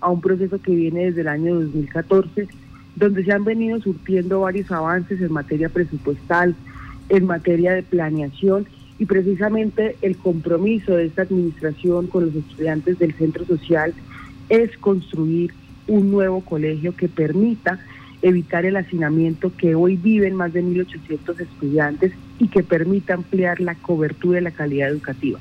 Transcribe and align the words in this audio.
a 0.00 0.10
un 0.10 0.20
proceso 0.20 0.60
que 0.60 0.74
viene 0.74 1.06
desde 1.06 1.22
el 1.22 1.28
año 1.28 1.60
2014, 1.60 2.48
donde 2.96 3.24
se 3.24 3.32
han 3.32 3.44
venido 3.44 3.80
surtiendo 3.80 4.40
varios 4.40 4.70
avances 4.70 5.20
en 5.20 5.32
materia 5.32 5.68
presupuestal, 5.68 6.54
en 7.08 7.26
materia 7.26 7.72
de 7.72 7.82
planeación 7.82 8.66
y 8.98 9.06
precisamente 9.06 9.96
el 10.02 10.16
compromiso 10.16 10.94
de 10.94 11.06
esta 11.06 11.22
administración 11.22 12.06
con 12.06 12.26
los 12.26 12.34
estudiantes 12.34 12.98
del 12.98 13.14
centro 13.14 13.44
social 13.46 13.94
es 14.48 14.76
construir 14.78 15.52
un 15.86 16.10
nuevo 16.10 16.42
colegio 16.42 16.94
que 16.94 17.08
permita 17.08 17.80
evitar 18.22 18.66
el 18.66 18.76
hacinamiento 18.76 19.52
que 19.56 19.74
hoy 19.74 19.96
viven 19.96 20.34
más 20.34 20.52
de 20.52 20.62
1.800 20.62 21.40
estudiantes 21.40 22.12
y 22.38 22.48
que 22.48 22.62
permita 22.62 23.14
ampliar 23.14 23.60
la 23.60 23.74
cobertura 23.74 24.40
y 24.40 24.42
la 24.42 24.50
calidad 24.50 24.90
educativa. 24.90 25.40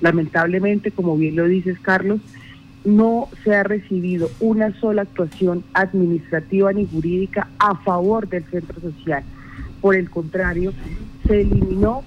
Lamentablemente, 0.00 0.90
como 0.90 1.16
bien 1.16 1.36
lo 1.36 1.46
dices, 1.46 1.78
Carlos, 1.78 2.20
no 2.86 3.28
se 3.42 3.54
ha 3.54 3.64
recibido 3.64 4.30
una 4.38 4.72
sola 4.80 5.02
actuación 5.02 5.64
administrativa 5.74 6.72
ni 6.72 6.86
jurídica 6.86 7.48
a 7.58 7.74
favor 7.74 8.28
del 8.28 8.44
centro 8.44 8.80
social. 8.80 9.24
Por 9.80 9.96
el 9.96 10.08
contrario, 10.08 10.72
se 11.26 11.40
eliminó 11.40 12.04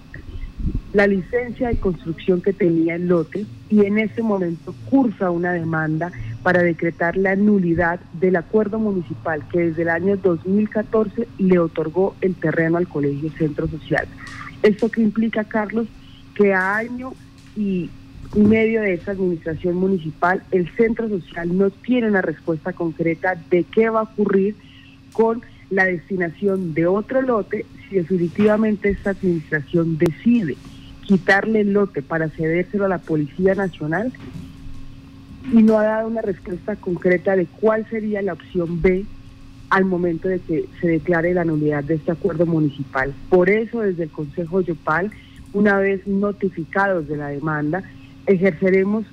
la 0.93 1.05
licencia 1.05 1.67
de 1.67 1.77
construcción 1.77 2.41
que 2.41 2.53
tenía 2.53 2.95
el 2.95 3.07
lote 3.07 3.45
y 3.69 3.85
en 3.85 3.99
ese 3.99 4.23
momento 4.23 4.73
cursa 4.89 5.29
una 5.29 5.51
demanda 5.51 6.11
para 6.43 6.63
decretar 6.63 7.17
la 7.17 7.35
nulidad 7.35 7.99
del 8.13 8.37
acuerdo 8.37 8.79
municipal 8.79 9.43
que 9.51 9.59
desde 9.59 9.81
el 9.81 9.89
año 9.89 10.15
2014 10.15 11.27
le 11.37 11.59
otorgó 11.59 12.15
el 12.21 12.35
terreno 12.35 12.77
al 12.77 12.87
Colegio 12.87 13.29
Centro 13.37 13.67
Social. 13.67 14.07
Esto 14.63 14.89
que 14.89 15.01
implica, 15.01 15.43
Carlos, 15.43 15.87
que 16.35 16.53
a 16.53 16.77
año 16.77 17.11
y 17.57 17.89
medio 18.35 18.81
de 18.81 18.93
esta 18.93 19.11
administración 19.11 19.75
municipal, 19.75 20.43
el 20.51 20.69
Centro 20.75 21.09
Social 21.09 21.57
no 21.57 21.69
tiene 21.69 22.07
una 22.07 22.21
respuesta 22.21 22.73
concreta 22.73 23.35
de 23.49 23.63
qué 23.63 23.89
va 23.89 24.01
a 24.01 24.03
ocurrir 24.03 24.55
con 25.13 25.41
la 25.69 25.85
destinación 25.85 26.73
de 26.73 26.87
otro 26.87 27.21
lote 27.21 27.65
si 27.87 27.95
definitivamente 27.95 28.89
esta 28.89 29.11
administración 29.11 29.97
decide 29.97 30.57
quitarle 31.05 31.61
el 31.61 31.73
lote 31.73 32.01
para 32.01 32.29
cedérselo 32.29 32.85
a 32.85 32.89
la 32.89 32.99
Policía 32.99 33.55
Nacional 33.55 34.13
y 35.51 35.63
no 35.63 35.79
ha 35.79 35.83
dado 35.83 36.07
una 36.07 36.21
respuesta 36.21 36.75
concreta 36.75 37.35
de 37.35 37.47
cuál 37.47 37.87
sería 37.89 38.21
la 38.21 38.33
opción 38.33 38.81
B 38.81 39.05
al 39.71 39.85
momento 39.85 40.27
de 40.27 40.39
que 40.39 40.65
se 40.79 40.87
declare 40.87 41.33
la 41.33 41.45
nulidad 41.45 41.83
de 41.83 41.95
este 41.95 42.11
acuerdo 42.11 42.45
municipal. 42.45 43.13
Por 43.29 43.49
eso, 43.49 43.81
desde 43.81 44.03
el 44.03 44.09
Consejo 44.09 44.61
Yopal, 44.61 45.11
una 45.53 45.77
vez 45.77 46.05
notificados 46.07 47.07
de 47.07 47.17
la 47.17 47.29
demanda, 47.29 47.83
ejerceremos 48.29 49.05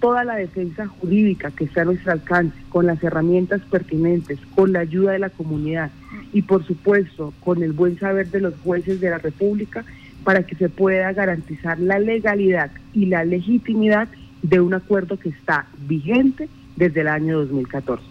toda 0.00 0.24
la 0.24 0.34
defensa 0.34 0.86
jurídica 0.86 1.50
que 1.52 1.64
está 1.64 1.82
a 1.82 1.84
nuestro 1.86 2.12
alcance, 2.12 2.56
con 2.68 2.86
las 2.86 3.02
herramientas 3.02 3.62
pertinentes, 3.70 4.38
con 4.54 4.72
la 4.72 4.80
ayuda 4.80 5.12
de 5.12 5.20
la 5.20 5.30
comunidad 5.30 5.90
y 6.32 6.42
por 6.42 6.66
supuesto 6.66 7.32
con 7.40 7.62
el 7.62 7.72
buen 7.72 7.98
saber 7.98 8.30
de 8.30 8.40
los 8.40 8.54
jueces 8.64 9.00
de 9.00 9.10
la 9.10 9.18
República 9.18 9.84
para 10.24 10.42
que 10.42 10.56
se 10.56 10.68
pueda 10.68 11.12
garantizar 11.12 11.78
la 11.78 11.98
legalidad 11.98 12.70
y 12.92 13.06
la 13.06 13.24
legitimidad 13.24 14.08
de 14.42 14.60
un 14.60 14.74
acuerdo 14.74 15.18
que 15.18 15.28
está 15.28 15.66
vigente 15.86 16.48
desde 16.76 17.02
el 17.02 17.08
año 17.08 17.38
2014. 17.38 18.02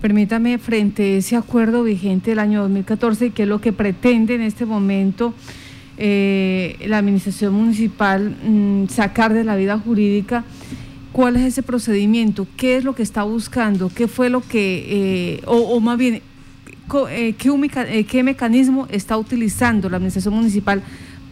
Permítame, 0.00 0.58
frente 0.58 1.02
a 1.02 1.18
ese 1.18 1.36
acuerdo 1.36 1.84
vigente 1.84 2.30
del 2.30 2.40
año 2.40 2.62
2014, 2.62 3.30
¿qué 3.30 3.42
es 3.42 3.48
lo 3.48 3.60
que 3.60 3.72
pretende 3.72 4.34
en 4.34 4.40
este 4.40 4.66
momento 4.66 5.34
eh, 6.04 6.78
la 6.88 6.98
administración 6.98 7.54
municipal 7.54 8.34
mm, 8.42 8.88
sacar 8.88 9.32
de 9.32 9.44
la 9.44 9.54
vida 9.54 9.78
jurídica? 9.78 10.42
¿Cuál 11.12 11.36
es 11.36 11.42
ese 11.42 11.62
procedimiento? 11.62 12.48
¿Qué 12.56 12.76
es 12.76 12.82
lo 12.82 12.96
que 12.96 13.04
está 13.04 13.22
buscando? 13.22 13.88
¿Qué 13.88 14.08
fue 14.08 14.28
lo 14.28 14.40
que, 14.40 15.36
eh, 15.36 15.42
o, 15.46 15.78
más 15.78 15.96
bien, 15.96 16.20
eh, 17.08 17.34
¿qué, 17.38 18.06
¿qué 18.10 18.22
mecanismo 18.24 18.88
está 18.90 19.16
utilizando 19.16 19.88
la 19.88 19.98
administración 19.98 20.34
municipal 20.34 20.82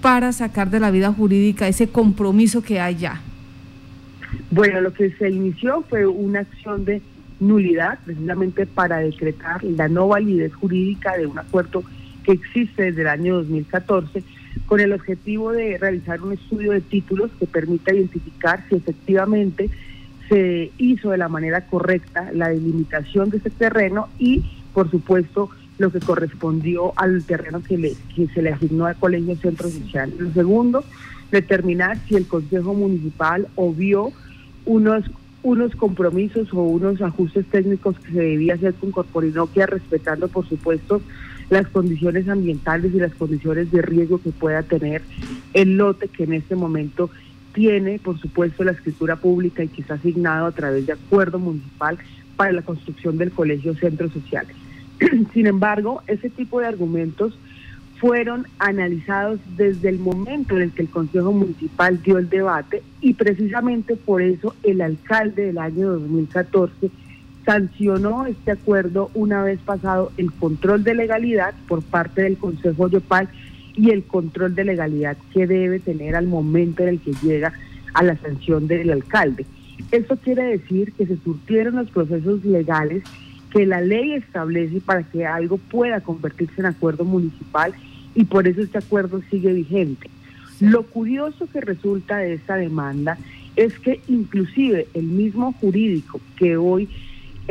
para 0.00 0.30
sacar 0.30 0.70
de 0.70 0.78
la 0.78 0.92
vida 0.92 1.12
jurídica 1.12 1.66
ese 1.66 1.88
compromiso 1.88 2.62
que 2.62 2.78
hay 2.78 2.94
ya? 2.94 3.20
Bueno, 4.52 4.80
lo 4.80 4.92
que 4.92 5.10
se 5.16 5.30
inició 5.30 5.84
fue 5.90 6.06
una 6.06 6.40
acción 6.40 6.84
de 6.84 7.02
nulidad, 7.40 7.98
precisamente 8.04 8.66
para 8.66 8.98
decretar 8.98 9.64
la 9.64 9.88
no 9.88 10.06
validez 10.06 10.54
jurídica 10.54 11.16
de 11.16 11.26
un 11.26 11.40
acuerdo 11.40 11.82
que 12.22 12.32
existe 12.32 12.84
desde 12.84 13.00
el 13.00 13.08
año 13.08 13.34
2014, 13.38 14.22
con 14.70 14.78
el 14.78 14.92
objetivo 14.92 15.50
de 15.50 15.78
realizar 15.78 16.22
un 16.22 16.32
estudio 16.32 16.70
de 16.70 16.80
títulos 16.80 17.32
que 17.40 17.46
permita 17.48 17.92
identificar 17.92 18.64
si 18.68 18.76
efectivamente 18.76 19.68
se 20.28 20.70
hizo 20.78 21.10
de 21.10 21.18
la 21.18 21.28
manera 21.28 21.66
correcta 21.66 22.30
la 22.32 22.50
delimitación 22.50 23.30
de 23.30 23.38
ese 23.38 23.50
terreno 23.50 24.08
y, 24.16 24.44
por 24.72 24.88
supuesto, 24.88 25.50
lo 25.78 25.90
que 25.90 25.98
correspondió 25.98 26.92
al 26.94 27.24
terreno 27.24 27.60
que, 27.64 27.78
le, 27.78 27.94
que 28.14 28.28
se 28.28 28.42
le 28.42 28.50
asignó 28.50 28.86
al 28.86 28.94
Colegio 28.94 29.34
Centro 29.34 29.68
Social. 29.68 30.14
Lo 30.16 30.32
segundo, 30.32 30.84
determinar 31.32 31.98
si 32.06 32.14
el 32.14 32.28
Consejo 32.28 32.72
Municipal 32.72 33.48
obvió 33.56 34.12
unos 34.66 35.02
unos 35.42 35.74
compromisos 35.74 36.52
o 36.52 36.62
unos 36.62 37.00
ajustes 37.00 37.46
técnicos 37.46 37.98
que 37.98 38.12
se 38.12 38.20
debía 38.20 38.54
hacer 38.54 38.74
con 38.74 38.92
Corporinoquia, 38.92 39.66
respetando 39.66 40.28
por 40.28 40.46
supuesto 40.46 41.00
las 41.50 41.66
condiciones 41.68 42.28
ambientales 42.28 42.94
y 42.94 42.98
las 42.98 43.14
condiciones 43.14 43.70
de 43.70 43.82
riesgo 43.82 44.20
que 44.22 44.30
pueda 44.30 44.62
tener 44.62 45.02
el 45.52 45.76
lote 45.76 46.08
que 46.08 46.24
en 46.24 46.32
este 46.32 46.54
momento 46.54 47.10
tiene, 47.52 47.98
por 47.98 48.18
supuesto, 48.18 48.62
la 48.62 48.72
escritura 48.72 49.16
pública 49.16 49.64
y 49.64 49.68
que 49.68 49.82
está 49.82 49.94
asignado 49.94 50.46
a 50.46 50.52
través 50.52 50.86
de 50.86 50.92
acuerdo 50.92 51.38
municipal 51.38 51.98
para 52.36 52.52
la 52.52 52.62
construcción 52.62 53.18
del 53.18 53.32
Colegio 53.32 53.74
Centro 53.74 54.08
Social. 54.08 54.46
Sin 55.34 55.46
embargo, 55.46 56.02
ese 56.06 56.30
tipo 56.30 56.60
de 56.60 56.68
argumentos 56.68 57.36
fueron 58.00 58.46
analizados 58.58 59.40
desde 59.56 59.90
el 59.90 59.98
momento 59.98 60.56
en 60.56 60.62
el 60.62 60.70
que 60.72 60.82
el 60.82 60.88
Consejo 60.88 61.32
Municipal 61.32 62.02
dio 62.02 62.16
el 62.16 62.30
debate 62.30 62.82
y 63.00 63.12
precisamente 63.12 63.94
por 63.94 64.22
eso 64.22 64.54
el 64.62 64.80
alcalde 64.80 65.46
del 65.46 65.58
año 65.58 65.90
2014 65.90 66.90
sancionó 67.44 68.26
este 68.26 68.52
acuerdo 68.52 69.10
una 69.14 69.42
vez 69.42 69.60
pasado 69.60 70.12
el 70.16 70.32
control 70.32 70.84
de 70.84 70.94
legalidad 70.94 71.54
por 71.68 71.82
parte 71.82 72.22
del 72.22 72.36
Consejo 72.36 72.88
Yopal 72.88 73.28
y 73.76 73.90
el 73.90 74.04
control 74.04 74.54
de 74.54 74.64
legalidad 74.64 75.16
que 75.32 75.46
debe 75.46 75.80
tener 75.80 76.16
al 76.16 76.26
momento 76.26 76.82
en 76.82 76.90
el 76.90 77.00
que 77.00 77.12
llega 77.22 77.52
a 77.94 78.02
la 78.02 78.16
sanción 78.16 78.66
del 78.66 78.90
alcalde. 78.90 79.46
Esto 79.90 80.16
quiere 80.16 80.44
decir 80.44 80.92
que 80.92 81.06
se 81.06 81.16
surtieron 81.16 81.76
los 81.76 81.90
procesos 81.90 82.44
legales 82.44 83.02
que 83.50 83.66
la 83.66 83.80
ley 83.80 84.12
establece 84.12 84.80
para 84.80 85.02
que 85.02 85.26
algo 85.26 85.58
pueda 85.58 86.00
convertirse 86.00 86.60
en 86.60 86.66
acuerdo 86.66 87.04
municipal 87.04 87.72
y 88.14 88.24
por 88.24 88.46
eso 88.46 88.60
este 88.60 88.78
acuerdo 88.78 89.22
sigue 89.30 89.52
vigente. 89.52 90.08
Lo 90.60 90.82
curioso 90.84 91.48
que 91.50 91.60
resulta 91.60 92.18
de 92.18 92.34
esta 92.34 92.56
demanda 92.56 93.18
es 93.56 93.78
que 93.78 94.00
inclusive 94.08 94.86
el 94.94 95.04
mismo 95.04 95.52
jurídico 95.60 96.20
que 96.36 96.56
hoy 96.56 96.88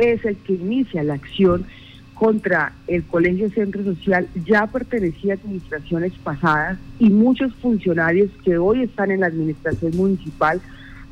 es 0.00 0.24
el 0.24 0.36
que 0.36 0.54
inicia 0.54 1.04
la 1.04 1.14
acción 1.14 1.66
contra 2.14 2.72
el 2.86 3.04
Colegio 3.04 3.48
Centro 3.50 3.84
Social 3.84 4.26
ya 4.46 4.66
pertenecía 4.66 5.34
a 5.34 5.36
administraciones 5.36 6.12
pasadas 6.22 6.78
y 6.98 7.08
muchos 7.10 7.54
funcionarios 7.56 8.30
que 8.44 8.58
hoy 8.58 8.82
están 8.82 9.10
en 9.10 9.20
la 9.20 9.26
administración 9.26 9.96
municipal 9.96 10.60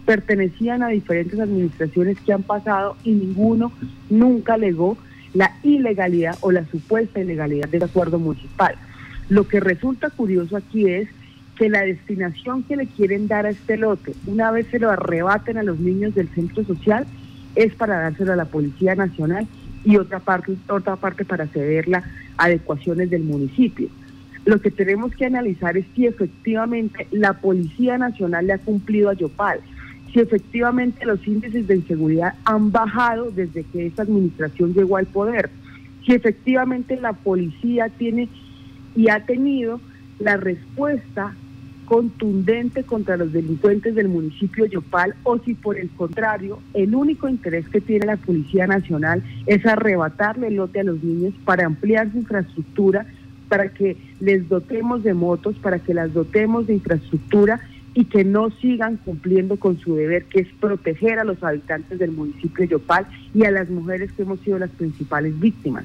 pertenecían 0.04 0.82
a 0.82 0.88
diferentes 0.88 1.38
administraciones 1.38 2.18
que 2.20 2.32
han 2.32 2.42
pasado 2.42 2.96
y 3.04 3.12
ninguno 3.12 3.72
nunca 4.08 4.54
alegó 4.54 4.96
la 5.34 5.54
ilegalidad 5.62 6.36
o 6.40 6.50
la 6.50 6.66
supuesta 6.66 7.20
ilegalidad 7.20 7.68
del 7.68 7.84
acuerdo 7.84 8.18
municipal. 8.18 8.74
Lo 9.28 9.46
que 9.46 9.60
resulta 9.60 10.08
curioso 10.08 10.56
aquí 10.56 10.88
es 10.88 11.08
que 11.56 11.68
la 11.68 11.82
destinación 11.82 12.62
que 12.62 12.76
le 12.76 12.86
quieren 12.86 13.28
dar 13.28 13.44
a 13.44 13.50
este 13.50 13.76
lote, 13.76 14.14
una 14.26 14.50
vez 14.50 14.66
se 14.70 14.78
lo 14.78 14.90
arrebaten 14.90 15.58
a 15.58 15.62
los 15.62 15.78
niños 15.78 16.14
del 16.14 16.28
centro 16.28 16.64
social, 16.64 17.06
es 17.58 17.74
para 17.74 17.98
dárselo 17.98 18.32
a 18.32 18.36
la 18.36 18.44
Policía 18.44 18.94
Nacional 18.94 19.48
y 19.84 19.96
otra 19.96 20.20
parte, 20.20 20.56
otra 20.68 20.94
parte 20.94 21.24
para 21.24 21.48
cederla 21.48 22.04
a 22.36 22.44
adecuaciones 22.44 23.10
del 23.10 23.24
municipio. 23.24 23.88
Lo 24.44 24.60
que 24.60 24.70
tenemos 24.70 25.12
que 25.16 25.26
analizar 25.26 25.76
es 25.76 25.84
si 25.94 26.06
efectivamente 26.06 27.08
la 27.10 27.32
Policía 27.32 27.98
Nacional 27.98 28.46
le 28.46 28.52
ha 28.52 28.58
cumplido 28.58 29.10
a 29.10 29.14
Yopal, 29.14 29.58
si 30.12 30.20
efectivamente 30.20 31.04
los 31.04 31.26
índices 31.26 31.66
de 31.66 31.76
inseguridad 31.76 32.34
han 32.44 32.70
bajado 32.70 33.32
desde 33.32 33.64
que 33.64 33.86
esta 33.86 34.02
administración 34.02 34.72
llegó 34.72 34.96
al 34.96 35.06
poder, 35.06 35.50
si 36.06 36.12
efectivamente 36.12 36.96
la 37.00 37.12
policía 37.12 37.88
tiene 37.88 38.28
y 38.94 39.08
ha 39.10 39.26
tenido 39.26 39.80
la 40.20 40.36
respuesta 40.36 41.34
contundente 41.88 42.84
contra 42.84 43.16
los 43.16 43.32
delincuentes 43.32 43.94
del 43.94 44.08
municipio 44.08 44.64
de 44.64 44.70
Yopal 44.70 45.14
o 45.22 45.38
si 45.38 45.54
por 45.54 45.78
el 45.78 45.88
contrario 45.88 46.58
el 46.74 46.94
único 46.94 47.30
interés 47.30 47.66
que 47.70 47.80
tiene 47.80 48.04
la 48.04 48.18
Policía 48.18 48.66
Nacional 48.66 49.22
es 49.46 49.64
arrebatarle 49.64 50.48
el 50.48 50.56
lote 50.56 50.80
a 50.80 50.84
los 50.84 51.02
niños 51.02 51.32
para 51.46 51.64
ampliar 51.64 52.12
su 52.12 52.18
infraestructura, 52.18 53.06
para 53.48 53.70
que 53.70 53.96
les 54.20 54.46
dotemos 54.50 55.02
de 55.02 55.14
motos, 55.14 55.56
para 55.56 55.78
que 55.78 55.94
las 55.94 56.12
dotemos 56.12 56.66
de 56.66 56.74
infraestructura 56.74 57.60
y 57.94 58.04
que 58.04 58.22
no 58.22 58.50
sigan 58.50 58.98
cumpliendo 58.98 59.56
con 59.56 59.78
su 59.78 59.94
deber, 59.94 60.24
que 60.26 60.40
es 60.40 60.48
proteger 60.60 61.18
a 61.18 61.24
los 61.24 61.42
habitantes 61.42 61.98
del 61.98 62.10
municipio 62.10 62.64
de 62.64 62.68
Yopal 62.68 63.06
y 63.34 63.44
a 63.44 63.50
las 63.50 63.70
mujeres 63.70 64.12
que 64.12 64.22
hemos 64.22 64.40
sido 64.40 64.58
las 64.58 64.70
principales 64.70 65.40
víctimas. 65.40 65.84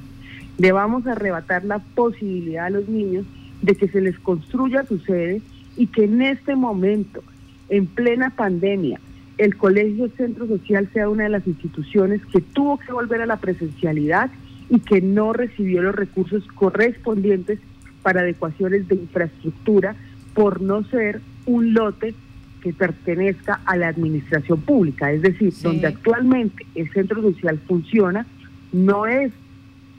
Le 0.58 0.70
vamos 0.70 1.06
a 1.06 1.12
arrebatar 1.12 1.64
la 1.64 1.78
posibilidad 1.78 2.66
a 2.66 2.70
los 2.70 2.88
niños 2.90 3.24
de 3.62 3.74
que 3.74 3.88
se 3.88 4.02
les 4.02 4.18
construya 4.18 4.84
su 4.84 4.98
sede 4.98 5.40
y 5.76 5.86
que 5.88 6.04
en 6.04 6.22
este 6.22 6.56
momento, 6.56 7.22
en 7.68 7.86
plena 7.86 8.30
pandemia, 8.30 9.00
el 9.38 9.56
Colegio 9.56 10.08
Centro 10.16 10.46
Social 10.46 10.88
sea 10.92 11.08
una 11.08 11.24
de 11.24 11.30
las 11.30 11.46
instituciones 11.46 12.24
que 12.26 12.40
tuvo 12.40 12.78
que 12.78 12.92
volver 12.92 13.22
a 13.22 13.26
la 13.26 13.38
presencialidad 13.38 14.30
y 14.70 14.78
que 14.80 15.00
no 15.00 15.32
recibió 15.32 15.82
los 15.82 15.94
recursos 15.94 16.46
correspondientes 16.54 17.58
para 18.02 18.20
adecuaciones 18.20 18.86
de 18.88 18.96
infraestructura 18.96 19.96
por 20.34 20.60
no 20.60 20.84
ser 20.84 21.20
un 21.46 21.74
lote 21.74 22.14
que 22.62 22.72
pertenezca 22.72 23.60
a 23.66 23.76
la 23.76 23.88
administración 23.88 24.60
pública, 24.60 25.12
es 25.12 25.22
decir, 25.22 25.52
donde 25.62 25.86
actualmente 25.86 26.64
el 26.74 26.90
centro 26.92 27.20
social 27.20 27.60
funciona, 27.66 28.26
no 28.72 29.06
es 29.06 29.32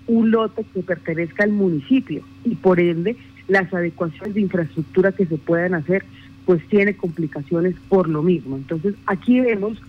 un 0.07 0.31
lote 0.31 0.65
que 0.73 0.81
pertenezca 0.81 1.43
al 1.43 1.51
municipio 1.51 2.23
y 2.43 2.55
por 2.55 2.79
ende 2.79 3.17
las 3.47 3.73
adecuaciones 3.73 4.33
de 4.33 4.41
infraestructura 4.41 5.11
que 5.11 5.25
se 5.25 5.37
puedan 5.37 5.73
hacer 5.73 6.03
pues 6.45 6.65
tiene 6.67 6.95
complicaciones 6.95 7.75
por 7.89 8.07
lo 8.07 8.21
mismo. 8.21 8.55
Entonces 8.55 8.95
aquí 9.07 9.39
vemos 9.39 9.81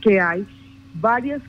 que 0.00 0.20
hay 0.20 0.44
varias 0.94 1.40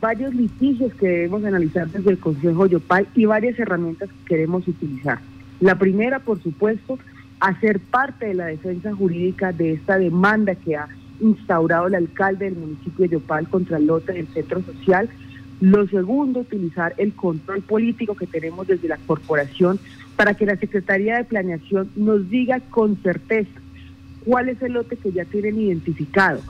varios 0.00 0.32
litigios 0.34 0.94
que 0.94 1.08
debemos 1.08 1.44
analizar 1.44 1.88
desde 1.88 2.10
el 2.10 2.18
Consejo 2.18 2.66
Yopal 2.66 3.08
y 3.14 3.24
varias 3.24 3.58
herramientas 3.58 4.08
que 4.08 4.34
queremos 4.34 4.68
utilizar. 4.68 5.18
La 5.60 5.76
primera, 5.76 6.20
por 6.20 6.40
supuesto, 6.40 6.98
hacer 7.40 7.80
parte 7.80 8.26
de 8.26 8.34
la 8.34 8.46
defensa 8.46 8.94
jurídica 8.94 9.52
de 9.52 9.72
esta 9.72 9.98
demanda 9.98 10.54
que 10.54 10.76
ha 10.76 10.88
instaurado 11.20 11.88
el 11.88 11.96
alcalde 11.96 12.44
del 12.44 12.54
municipio 12.54 13.04
de 13.04 13.08
Yopal 13.08 13.48
contra 13.48 13.78
el 13.78 13.86
lote 13.86 14.12
del 14.12 14.28
centro 14.28 14.62
social. 14.62 15.08
Lo 15.60 15.86
segundo, 15.88 16.40
utilizar 16.40 16.94
el 16.96 17.12
control 17.14 17.62
político 17.62 18.14
que 18.14 18.28
tenemos 18.28 18.68
desde 18.68 18.86
la 18.86 18.98
corporación 18.98 19.80
para 20.18 20.34
que 20.34 20.46
la 20.46 20.56
Secretaría 20.56 21.16
de 21.16 21.22
Planeación 21.22 21.92
nos 21.94 22.28
diga 22.28 22.58
con 22.70 23.00
certeza 23.04 23.60
cuál 24.24 24.48
es 24.48 24.60
el 24.60 24.72
lote 24.72 24.96
que 24.96 25.12
ya 25.12 25.24
tienen 25.24 25.60
identificado, 25.60 26.40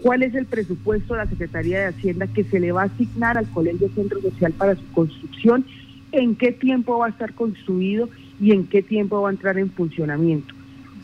cuál 0.00 0.22
es 0.22 0.34
el 0.34 0.46
presupuesto 0.46 1.12
de 1.12 1.24
la 1.24 1.28
Secretaría 1.28 1.80
de 1.80 1.86
Hacienda 1.88 2.26
que 2.26 2.44
se 2.44 2.58
le 2.58 2.72
va 2.72 2.84
a 2.84 2.86
asignar 2.86 3.36
al 3.36 3.46
Colegio 3.50 3.90
Centro 3.94 4.18
Social 4.22 4.52
para 4.52 4.76
su 4.76 4.92
construcción, 4.92 5.66
en 6.12 6.36
qué 6.36 6.52
tiempo 6.52 6.96
va 6.96 7.08
a 7.08 7.10
estar 7.10 7.34
construido 7.34 8.08
y 8.40 8.52
en 8.52 8.66
qué 8.66 8.80
tiempo 8.80 9.20
va 9.20 9.28
a 9.28 9.32
entrar 9.32 9.58
en 9.58 9.70
funcionamiento. 9.72 10.54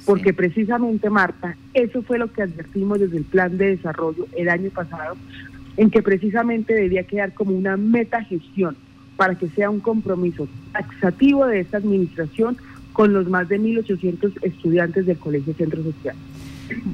Porque 0.07 0.33
precisamente, 0.33 1.11
Marta, 1.11 1.59
eso 1.75 2.01
fue 2.01 2.19
lo 2.19 2.33
que 2.33 2.41
advertimos 2.41 3.01
desde 3.01 3.19
el 3.19 3.25
plan 3.25 3.59
de 3.59 3.77
desarrollo 3.77 4.27
el 4.35 4.49
año 4.49 4.71
pasado, 4.71 5.15
en 5.77 5.91
que 5.91 6.01
precisamente 6.01 6.73
debía 6.73 7.03
quedar 7.03 7.35
como 7.35 7.55
una 7.55 7.77
meta 7.77 8.25
gestión 8.25 8.79
para 9.17 9.37
que 9.37 9.49
sea 9.49 9.71
un 9.71 9.81
compromiso 9.81 10.49
taxativo 10.73 11.47
de 11.47 11.61
esta 11.61 11.79
administración 11.79 12.57
con 12.93 13.13
los 13.13 13.29
más 13.29 13.49
de 13.49 13.61
1.800 13.61 14.33
estudiantes 14.43 15.07
del 15.07 15.19
Colegio 15.19 15.55
Centro 15.55 15.83
Social. 15.83 16.17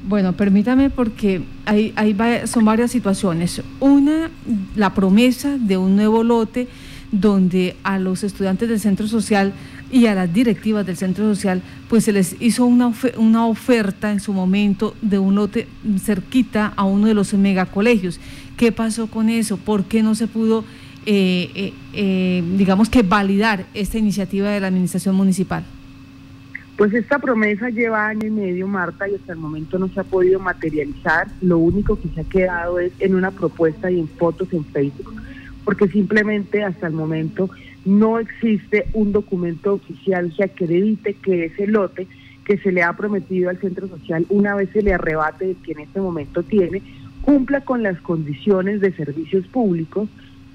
Bueno, 0.07 0.33
permítame 0.33 0.89
porque 0.89 1.43
hay, 1.65 1.93
hay, 1.95 2.15
son 2.45 2.65
varias 2.65 2.91
situaciones. 2.91 3.61
Una, 3.79 4.29
la 4.75 4.93
promesa 4.93 5.57
de 5.57 5.77
un 5.77 5.95
nuevo 5.95 6.23
lote 6.23 6.67
donde 7.11 7.75
a 7.83 7.99
los 7.99 8.23
estudiantes 8.23 8.69
del 8.69 8.79
centro 8.79 9.07
social 9.07 9.53
y 9.91 10.05
a 10.05 10.15
las 10.15 10.33
directivas 10.33 10.85
del 10.85 10.95
centro 10.95 11.25
social, 11.25 11.61
pues 11.89 12.05
se 12.05 12.13
les 12.13 12.37
hizo 12.39 12.65
una, 12.65 12.93
una 13.17 13.45
oferta 13.45 14.11
en 14.11 14.21
su 14.21 14.33
momento 14.33 14.95
de 15.01 15.19
un 15.19 15.35
lote 15.35 15.67
cerquita 16.01 16.73
a 16.75 16.85
uno 16.85 17.07
de 17.07 17.13
los 17.13 17.33
megacolegios. 17.33 18.19
¿Qué 18.55 18.71
pasó 18.71 19.07
con 19.07 19.29
eso? 19.29 19.57
¿Por 19.57 19.85
qué 19.85 20.01
no 20.01 20.15
se 20.15 20.27
pudo, 20.27 20.63
eh, 21.05 21.49
eh, 21.55 21.73
eh, 21.93 22.43
digamos 22.57 22.89
que, 22.89 23.01
validar 23.01 23.65
esta 23.73 23.97
iniciativa 23.97 24.49
de 24.49 24.59
la 24.59 24.67
administración 24.67 25.15
municipal? 25.15 25.63
Pues 26.77 26.93
esta 26.93 27.19
promesa 27.19 27.69
lleva 27.69 28.07
año 28.07 28.27
y 28.27 28.31
medio, 28.31 28.67
Marta, 28.67 29.07
y 29.07 29.15
hasta 29.15 29.33
el 29.33 29.39
momento 29.39 29.77
no 29.77 29.87
se 29.89 29.99
ha 29.99 30.03
podido 30.03 30.39
materializar. 30.39 31.27
Lo 31.41 31.57
único 31.57 31.99
que 31.99 32.07
se 32.09 32.21
ha 32.21 32.23
quedado 32.23 32.79
es 32.79 32.91
en 32.99 33.15
una 33.15 33.31
propuesta 33.31 33.89
y 33.89 33.99
en 33.99 34.07
fotos 34.07 34.51
en 34.53 34.63
Facebook, 34.65 35.13
porque 35.63 35.87
simplemente 35.87 36.63
hasta 36.63 36.87
el 36.87 36.93
momento 36.93 37.49
no 37.85 38.19
existe 38.19 38.85
un 38.93 39.11
documento 39.11 39.73
oficial 39.73 40.31
que 40.35 40.43
acredite 40.43 41.15
que 41.15 41.45
ese 41.45 41.67
lote 41.67 42.07
que 42.45 42.57
se 42.57 42.71
le 42.71 42.83
ha 42.83 42.93
prometido 42.93 43.49
al 43.49 43.59
centro 43.59 43.87
social, 43.87 44.25
una 44.29 44.55
vez 44.55 44.69
se 44.71 44.81
le 44.81 44.93
arrebate 44.93 45.51
el 45.51 45.55
que 45.57 45.73
en 45.73 45.81
este 45.81 45.99
momento 45.99 46.43
tiene, 46.43 46.81
cumpla 47.21 47.61
con 47.61 47.83
las 47.83 47.99
condiciones 48.01 48.81
de 48.81 48.91
servicios 48.93 49.45
públicos, 49.47 50.09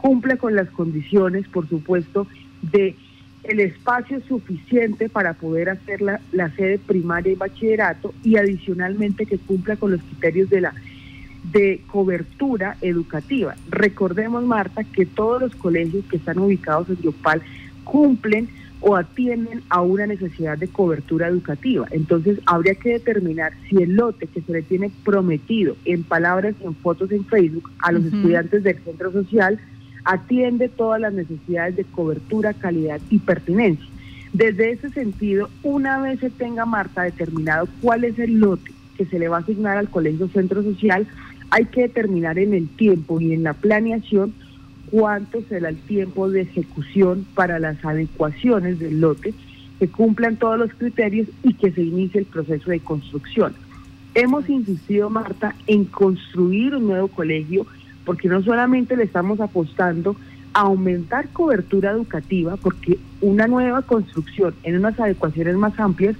cumpla 0.06 0.37
con 0.37 0.55
las 0.55 0.70
condiciones, 0.70 1.49
por 1.49 1.69
supuesto, 1.69 2.29
de 2.62 2.94
el 3.43 3.58
espacio 3.58 4.20
suficiente 4.29 5.08
para 5.08 5.35
poder 5.35 5.69
hacer 5.69 6.00
la, 6.00 6.20
la 6.31 6.49
sede 6.55 6.79
primaria 6.79 7.32
y 7.32 7.35
bachillerato 7.35 8.14
y 8.23 8.37
adicionalmente 8.37 9.26
que 9.26 9.37
cumpla 9.37 9.75
con 9.75 9.91
los 9.91 10.00
criterios 10.03 10.49
de 10.49 10.61
la 10.61 10.75
de 11.53 11.82
cobertura 11.88 12.76
educativa. 12.82 13.56
Recordemos, 13.69 14.44
Marta, 14.44 14.85
que 14.85 15.06
todos 15.06 15.43
los 15.43 15.56
colegios 15.56 16.05
que 16.09 16.19
están 16.19 16.38
ubicados 16.38 16.88
en 16.88 17.02
Yopal 17.02 17.43
cumplen 17.82 18.49
o 18.81 18.94
atienden 18.94 19.62
a 19.70 19.81
una 19.81 20.06
necesidad 20.06 20.56
de 20.56 20.69
cobertura 20.69 21.26
educativa. 21.26 21.88
Entonces, 21.91 22.38
habría 22.47 22.76
que 22.76 22.91
determinar 22.91 23.55
si 23.69 23.82
el 23.82 23.97
lote 23.97 24.29
que 24.29 24.41
se 24.41 24.52
le 24.52 24.62
tiene 24.62 24.93
prometido 25.05 25.76
en 25.85 26.05
palabras 26.05 26.55
y 26.61 26.64
en 26.64 26.76
fotos 26.76 27.11
en 27.11 27.25
Facebook 27.25 27.73
a 27.81 27.91
los 27.91 28.05
estudiantes 28.05 28.62
del 28.62 28.79
centro 28.85 29.11
social 29.11 29.59
atiende 30.06 30.69
todas 30.69 31.00
las 31.00 31.12
necesidades 31.12 31.76
de 31.76 31.85
cobertura, 31.85 32.55
calidad 32.55 33.00
y 33.11 33.19
pertinencia. 33.19 33.87
Desde 34.32 34.70
ese 34.70 34.91
sentido, 34.91 35.50
una 35.62 36.00
vez 36.00 36.20
se 36.20 36.31
tenga 36.31 36.64
Marta 36.64 37.03
determinado 37.03 37.69
cuál 37.82 38.05
es 38.05 38.19
el 38.19 38.38
lote 38.38 38.73
que 38.97 39.05
se 39.05 39.19
le 39.19 39.29
va 39.29 39.38
a 39.38 39.41
asignar 39.41 39.76
al 39.76 39.91
colegio 39.91 40.29
centro 40.29 40.62
social, 40.62 41.06
hay 41.50 41.67
que 41.67 41.82
determinar 41.82 42.38
en 42.38 42.55
el 42.55 42.69
tiempo 42.69 43.20
y 43.20 43.32
en 43.32 43.43
la 43.43 43.53
planeación 43.53 44.32
cuánto 44.91 45.43
será 45.49 45.69
el 45.69 45.76
tiempo 45.76 46.31
de 46.31 46.43
ejecución 46.43 47.26
para 47.35 47.59
las 47.59 47.85
adecuaciones 47.85 48.79
del 48.79 49.00
lote, 49.00 49.35
que 49.79 49.88
cumplan 49.88 50.37
todos 50.37 50.59
los 50.59 50.73
criterios 50.73 51.29
y 51.43 51.55
que 51.55 51.70
se 51.73 51.82
inicie 51.82 52.20
el 52.20 52.26
proceso 52.26 52.70
de 52.70 52.81
construcción. 52.81 53.55
Hemos 54.14 54.49
insistido, 54.49 55.11
Marta, 55.11 55.55
en 55.67 55.85
construir 55.85 56.75
un 56.75 56.87
nuevo 56.87 57.09
colegio 57.09 57.67
porque 58.06 58.29
no 58.29 58.43
solamente 58.43 58.97
le 58.97 59.05
estamos 59.05 59.41
apostando 59.41 60.17
a 60.55 60.61
aumentar 60.61 61.28
cobertura 61.28 61.90
educativa, 61.90 62.57
porque 62.57 62.99
una 63.21 63.47
nueva 63.47 63.83
construcción 63.83 64.54
en 64.62 64.76
unas 64.76 64.99
adecuaciones 64.99 65.57
más 65.57 65.78
amplias 65.78 66.16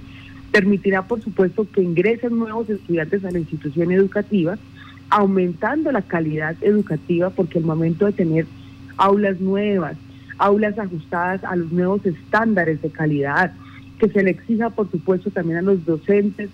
permitirá, 0.51 1.01
por 1.03 1.21
supuesto, 1.21 1.65
que 1.71 1.81
ingresen 1.81 2.37
nuevos 2.37 2.69
estudiantes 2.69 3.25
a 3.25 3.31
la 3.31 3.39
institución 3.39 3.91
educativa, 3.91 4.57
aumentando 5.09 5.91
la 5.91 6.01
calidad 6.01 6.55
educativa, 6.61 7.29
porque 7.31 7.57
el 7.57 7.65
momento 7.65 8.05
de 8.05 8.11
tener 8.11 8.45
aulas 8.97 9.39
nuevas, 9.39 9.97
aulas 10.37 10.77
ajustadas 10.77 11.43
a 11.43 11.55
los 11.55 11.71
nuevos 11.71 12.05
estándares 12.05 12.81
de 12.81 12.89
calidad, 12.89 13.53
que 13.97 14.09
se 14.09 14.21
le 14.23 14.31
exija, 14.31 14.69
por 14.69 14.91
supuesto, 14.91 15.31
también 15.31 15.59
a 15.59 15.61
los 15.61 15.83
docentes 15.85 16.49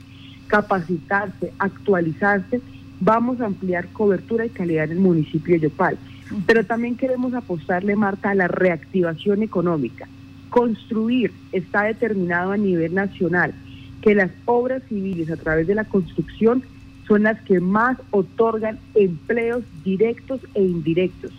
capacitarse, 0.47 1.51
actualizarse, 1.57 2.61
vamos 3.03 3.41
a 3.41 3.45
ampliar 3.45 3.87
cobertura 3.89 4.45
y 4.45 4.49
calidad 4.49 4.85
en 4.85 4.91
el 4.91 4.99
municipio 4.99 5.55
de 5.55 5.61
Yopal. 5.61 5.97
Pero 6.45 6.65
también 6.65 6.95
queremos 6.95 7.33
apostarle, 7.33 7.95
Marta, 7.95 8.31
a 8.31 8.35
la 8.35 8.47
reactivación 8.47 9.43
económica. 9.43 10.07
Construir 10.49 11.31
está 11.51 11.83
determinado 11.83 12.51
a 12.51 12.57
nivel 12.57 12.93
nacional 12.93 13.53
que 14.01 14.15
las 14.15 14.31
obras 14.45 14.83
civiles 14.89 15.29
a 15.29 15.37
través 15.37 15.67
de 15.67 15.75
la 15.75 15.85
construcción 15.85 16.63
son 17.07 17.23
las 17.23 17.39
que 17.41 17.59
más 17.59 17.97
otorgan 18.11 18.79
empleos 18.95 19.63
directos 19.83 20.41
e 20.53 20.63
indirectos. 20.63 21.31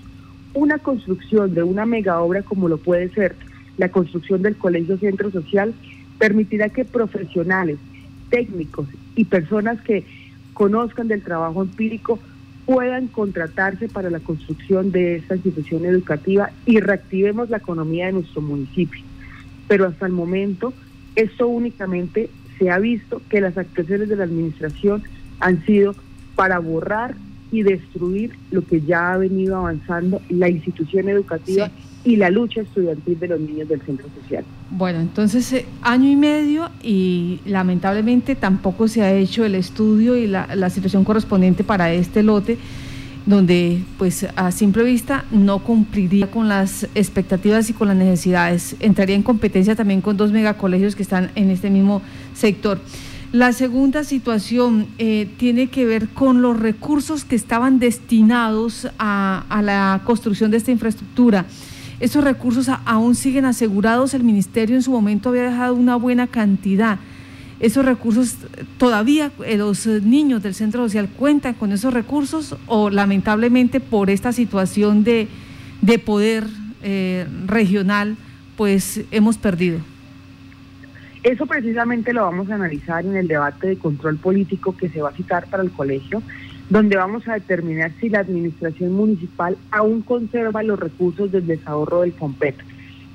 Una 0.52 0.78
construcción 0.78 1.54
de 1.54 1.62
una 1.62 1.86
mega 1.86 2.20
obra 2.20 2.42
como 2.42 2.68
lo 2.68 2.78
puede 2.78 3.08
ser 3.10 3.34
la 3.76 3.88
construcción 3.88 4.42
del 4.42 4.56
Colegio 4.56 4.98
Centro 4.98 5.30
Social 5.30 5.74
permitirá 6.18 6.68
que 6.68 6.84
profesionales, 6.84 7.78
técnicos 8.30 8.86
y 9.16 9.24
personas 9.24 9.80
que 9.82 10.04
conozcan 10.54 11.08
del 11.08 11.22
trabajo 11.22 11.62
empírico, 11.62 12.18
puedan 12.64 13.08
contratarse 13.08 13.88
para 13.88 14.08
la 14.08 14.20
construcción 14.20 14.90
de 14.90 15.16
esta 15.16 15.34
institución 15.34 15.84
educativa 15.84 16.50
y 16.64 16.80
reactivemos 16.80 17.50
la 17.50 17.58
economía 17.58 18.06
de 18.06 18.12
nuestro 18.12 18.40
municipio. 18.40 19.02
Pero 19.68 19.86
hasta 19.86 20.06
el 20.06 20.12
momento, 20.12 20.72
esto 21.14 21.46
únicamente 21.46 22.30
se 22.58 22.70
ha 22.70 22.78
visto 22.78 23.20
que 23.28 23.40
las 23.40 23.58
actuaciones 23.58 24.08
de 24.08 24.16
la 24.16 24.24
administración 24.24 25.02
han 25.40 25.64
sido 25.66 25.94
para 26.36 26.58
borrar 26.58 27.14
y 27.50 27.62
destruir 27.62 28.32
lo 28.50 28.64
que 28.64 28.80
ya 28.80 29.12
ha 29.12 29.18
venido 29.18 29.56
avanzando 29.56 30.20
la 30.28 30.48
institución 30.48 31.08
educativa 31.08 31.70
y 32.04 32.16
la 32.16 32.30
lucha 32.30 32.62
estudiantil 32.62 33.18
de 33.18 33.28
los 33.28 33.40
niños 33.40 33.68
del 33.68 33.80
centro 33.82 34.08
social. 34.20 34.44
Bueno, 34.70 35.00
entonces 35.00 35.52
eh, 35.52 35.66
año 35.82 36.10
y 36.10 36.16
medio 36.16 36.70
y 36.82 37.40
lamentablemente 37.44 38.34
tampoco 38.34 38.88
se 38.88 39.02
ha 39.02 39.12
hecho 39.12 39.44
el 39.44 39.54
estudio 39.54 40.16
y 40.16 40.26
la, 40.26 40.70
situación 40.70 41.04
correspondiente 41.04 41.64
para 41.64 41.92
este 41.92 42.22
lote 42.22 42.58
donde 43.26 43.82
pues 43.96 44.26
a 44.36 44.50
simple 44.50 44.82
vista 44.82 45.24
no 45.30 45.60
cumpliría 45.60 46.30
con 46.30 46.48
las 46.48 46.86
expectativas 46.94 47.70
y 47.70 47.72
con 47.72 47.88
las 47.88 47.96
necesidades. 47.96 48.76
Entraría 48.80 49.16
en 49.16 49.22
competencia 49.22 49.74
también 49.74 50.02
con 50.02 50.16
dos 50.16 50.30
megacolegios 50.30 50.94
que 50.94 51.02
están 51.02 51.30
en 51.34 51.50
este 51.50 51.70
mismo 51.70 52.02
sector. 52.34 52.80
La 53.34 53.52
segunda 53.52 54.04
situación 54.04 54.86
eh, 54.98 55.28
tiene 55.38 55.66
que 55.66 55.84
ver 55.84 56.08
con 56.10 56.40
los 56.40 56.56
recursos 56.56 57.24
que 57.24 57.34
estaban 57.34 57.80
destinados 57.80 58.86
a, 58.96 59.60
la 59.60 60.02
construcción 60.04 60.52
de 60.52 60.58
esta 60.58 60.70
infraestructura. 60.70 61.44
Esos 62.00 62.24
recursos 62.24 62.68
aún 62.84 63.14
siguen 63.14 63.44
asegurados. 63.44 64.14
El 64.14 64.24
ministerio 64.24 64.76
en 64.76 64.82
su 64.82 64.90
momento 64.90 65.28
había 65.28 65.44
dejado 65.44 65.74
una 65.74 65.96
buena 65.96 66.26
cantidad 66.26 66.98
esos 67.60 67.84
recursos 67.84 68.36
todavía 68.78 69.30
eh, 69.44 69.56
los 69.56 69.86
niños 69.86 70.42
del 70.42 70.54
centro 70.54 70.82
social 70.82 71.08
cuentan 71.08 71.54
con 71.54 71.72
esos 71.72 71.94
recursos 71.94 72.56
o 72.66 72.90
lamentablemente 72.90 73.80
por 73.80 74.10
esta 74.10 74.32
situación 74.32 75.04
de, 75.04 75.28
poder 76.04 76.44
eh, 76.82 77.26
regional 77.46 78.16
pues 78.56 79.00
hemos 79.10 79.38
perdido. 79.38 79.78
Eso 81.22 81.46
precisamente 81.46 82.12
lo 82.12 82.22
vamos 82.22 82.50
a 82.50 82.56
analizar 82.56 83.04
en 83.06 83.16
el 83.16 83.28
debate 83.28 83.68
de 83.68 83.76
control 83.78 84.18
político 84.18 84.76
que 84.76 84.90
se 84.90 85.00
va 85.00 85.08
a 85.08 85.12
citar 85.12 85.46
para 85.46 85.62
el 85.62 85.70
colegio, 85.70 86.22
donde 86.70 86.96
vamos 86.96 87.28
a 87.28 87.34
determinar 87.34 87.92
si 88.00 88.08
la 88.08 88.20
administración 88.20 88.92
municipal 88.92 89.56
aún 89.70 90.02
conserva 90.02 90.62
los 90.62 90.78
recursos 90.78 91.30
del 91.30 91.46
desahorro 91.46 92.00
del 92.02 92.14
COMPET, 92.14 92.56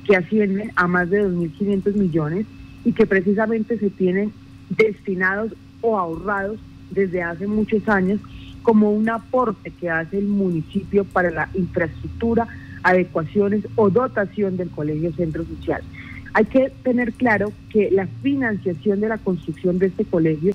que 0.05 0.15
ascienden 0.15 0.71
a 0.75 0.87
más 0.87 1.09
de 1.09 1.23
2.500 1.25 1.93
millones 1.95 2.45
y 2.85 2.93
que 2.93 3.05
precisamente 3.05 3.77
se 3.77 3.89
tienen 3.89 4.31
destinados 4.69 5.53
o 5.81 5.97
ahorrados 5.97 6.59
desde 6.91 7.21
hace 7.23 7.47
muchos 7.47 7.87
años 7.87 8.19
como 8.61 8.91
un 8.91 9.09
aporte 9.09 9.71
que 9.71 9.89
hace 9.89 10.19
el 10.19 10.27
municipio 10.27 11.05
para 11.05 11.31
la 11.31 11.49
infraestructura, 11.53 12.47
adecuaciones 12.83 13.63
o 13.75 13.89
dotación 13.89 14.57
del 14.57 14.69
colegio 14.69 15.11
centro 15.13 15.43
social. 15.45 15.81
Hay 16.33 16.45
que 16.45 16.71
tener 16.83 17.13
claro 17.13 17.51
que 17.69 17.89
la 17.89 18.07
financiación 18.21 19.01
de 19.01 19.09
la 19.09 19.17
construcción 19.17 19.79
de 19.79 19.87
este 19.87 20.05
colegio 20.05 20.53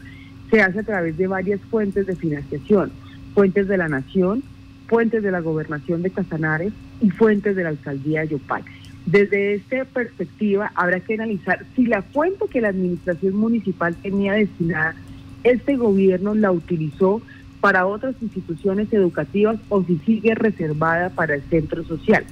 se 0.55 0.63
hace 0.63 0.79
a 0.79 0.85
través 0.85 1.17
de 1.17 1.27
varias 1.27 1.61
fuentes 1.63 2.07
de 2.07 2.15
financiación, 2.15 2.93
fuentes 3.35 3.67
de 3.67 3.77
la 3.77 3.89
nación, 3.89 4.45
fuentes 4.87 5.21
de 5.21 5.33
la 5.33 5.41
gobernación 5.41 6.03
de 6.03 6.11
Casanares 6.11 6.73
y 7.01 7.11
fuentes 7.11 7.57
de 7.57 7.65
la 7.65 7.71
alcaldía 7.71 8.21
de 8.21 8.29
Yopal. 8.29 8.63
Desde 9.05 9.55
esta 9.55 9.85
perspectiva, 9.85 10.71
habrá 10.77 11.01
que 11.01 11.15
analizar 11.15 11.67
si 11.75 11.87
la 11.87 12.03
fuente 12.03 12.45
que 12.49 12.61
la 12.61 12.69
administración 12.69 13.35
municipal 13.35 13.97
tenía 13.97 14.35
destinada, 14.35 14.95
este 15.43 15.75
gobierno 15.75 16.37
la 16.37 16.53
utilizó 16.53 17.21
para 17.61 17.87
otras 17.87 18.15
instituciones 18.23 18.93
educativas 18.93 19.57
o 19.71 19.83
si 19.83 19.99
sigue 20.07 20.37
reservada 20.37 21.11
para 21.11 21.35
el 21.35 21.43
centro 21.51 21.83
social. 21.83 22.25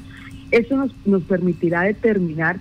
Eso 0.52 0.76
nos, 0.76 0.95
nos 1.05 1.25
permitirá 1.25 1.83
determinar 1.83 2.61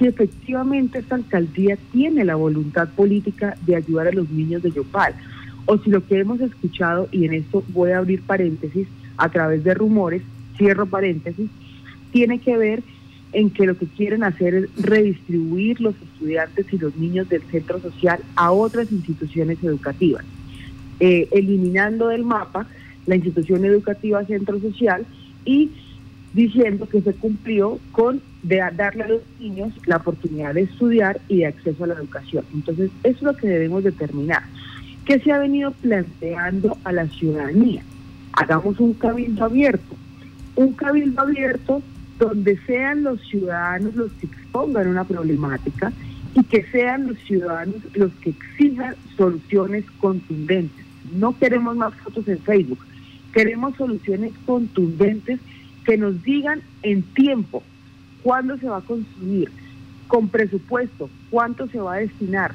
si 0.00 0.06
efectivamente 0.06 0.98
esta 0.98 1.16
alcaldía 1.16 1.76
tiene 1.92 2.24
la 2.24 2.34
voluntad 2.34 2.88
política 2.88 3.56
de 3.66 3.76
ayudar 3.76 4.08
a 4.08 4.12
los 4.12 4.30
niños 4.30 4.62
de 4.62 4.70
Yopal, 4.70 5.14
o 5.66 5.76
si 5.76 5.90
lo 5.90 6.04
que 6.06 6.18
hemos 6.18 6.40
escuchado, 6.40 7.06
y 7.12 7.26
en 7.26 7.34
esto 7.34 7.62
voy 7.68 7.90
a 7.90 7.98
abrir 7.98 8.22
paréntesis 8.22 8.88
a 9.18 9.28
través 9.28 9.62
de 9.62 9.74
rumores, 9.74 10.22
cierro 10.56 10.86
paréntesis, 10.86 11.50
tiene 12.12 12.38
que 12.38 12.56
ver 12.56 12.82
en 13.34 13.50
que 13.50 13.66
lo 13.66 13.76
que 13.76 13.86
quieren 13.86 14.24
hacer 14.24 14.54
es 14.54 14.74
redistribuir 14.82 15.82
los 15.82 15.94
estudiantes 15.96 16.66
y 16.72 16.78
los 16.78 16.96
niños 16.96 17.28
del 17.28 17.42
centro 17.42 17.78
social 17.78 18.20
a 18.36 18.52
otras 18.52 18.90
instituciones 18.90 19.62
educativas, 19.62 20.24
eh, 20.98 21.28
eliminando 21.30 22.08
del 22.08 22.24
mapa 22.24 22.66
la 23.06 23.16
institución 23.16 23.66
educativa 23.66 24.24
centro 24.24 24.58
social 24.60 25.04
y 25.44 25.70
diciendo 26.32 26.88
que 26.88 27.00
se 27.00 27.12
cumplió 27.14 27.78
con 27.92 28.22
darle 28.42 29.02
a 29.02 29.08
los 29.08 29.22
niños 29.38 29.72
la 29.86 29.96
oportunidad 29.96 30.54
de 30.54 30.62
estudiar 30.62 31.20
y 31.28 31.38
de 31.38 31.46
acceso 31.46 31.84
a 31.84 31.88
la 31.88 31.94
educación. 31.94 32.44
Entonces, 32.54 32.90
eso 33.02 33.16
es 33.16 33.22
lo 33.22 33.36
que 33.36 33.48
debemos 33.48 33.84
determinar. 33.84 34.42
¿Qué 35.04 35.18
se 35.18 35.32
ha 35.32 35.38
venido 35.38 35.72
planteando 35.72 36.78
a 36.84 36.92
la 36.92 37.06
ciudadanía? 37.08 37.82
Hagamos 38.32 38.78
un 38.80 38.94
cabildo 38.94 39.44
abierto. 39.44 39.96
Un 40.56 40.72
cabildo 40.72 41.20
abierto 41.20 41.82
donde 42.18 42.58
sean 42.66 43.02
los 43.02 43.20
ciudadanos 43.28 43.96
los 43.96 44.12
que 44.12 44.26
expongan 44.26 44.88
una 44.88 45.04
problemática 45.04 45.92
y 46.34 46.44
que 46.44 46.64
sean 46.70 47.08
los 47.08 47.18
ciudadanos 47.20 47.76
los 47.94 48.12
que 48.14 48.30
exijan 48.30 48.94
soluciones 49.16 49.84
contundentes. 50.00 50.84
No 51.12 51.36
queremos 51.36 51.76
más 51.76 51.94
fotos 51.94 52.28
en 52.28 52.38
Facebook, 52.38 52.78
queremos 53.32 53.74
soluciones 53.76 54.32
contundentes 54.44 55.40
que 55.90 55.98
nos 55.98 56.22
digan 56.22 56.60
en 56.84 57.02
tiempo 57.02 57.64
cuándo 58.22 58.56
se 58.58 58.68
va 58.68 58.76
a 58.76 58.80
construir, 58.80 59.50
con 60.06 60.28
presupuesto, 60.28 61.10
cuánto 61.30 61.66
se 61.66 61.80
va 61.80 61.94
a 61.94 61.96
destinar 61.96 62.52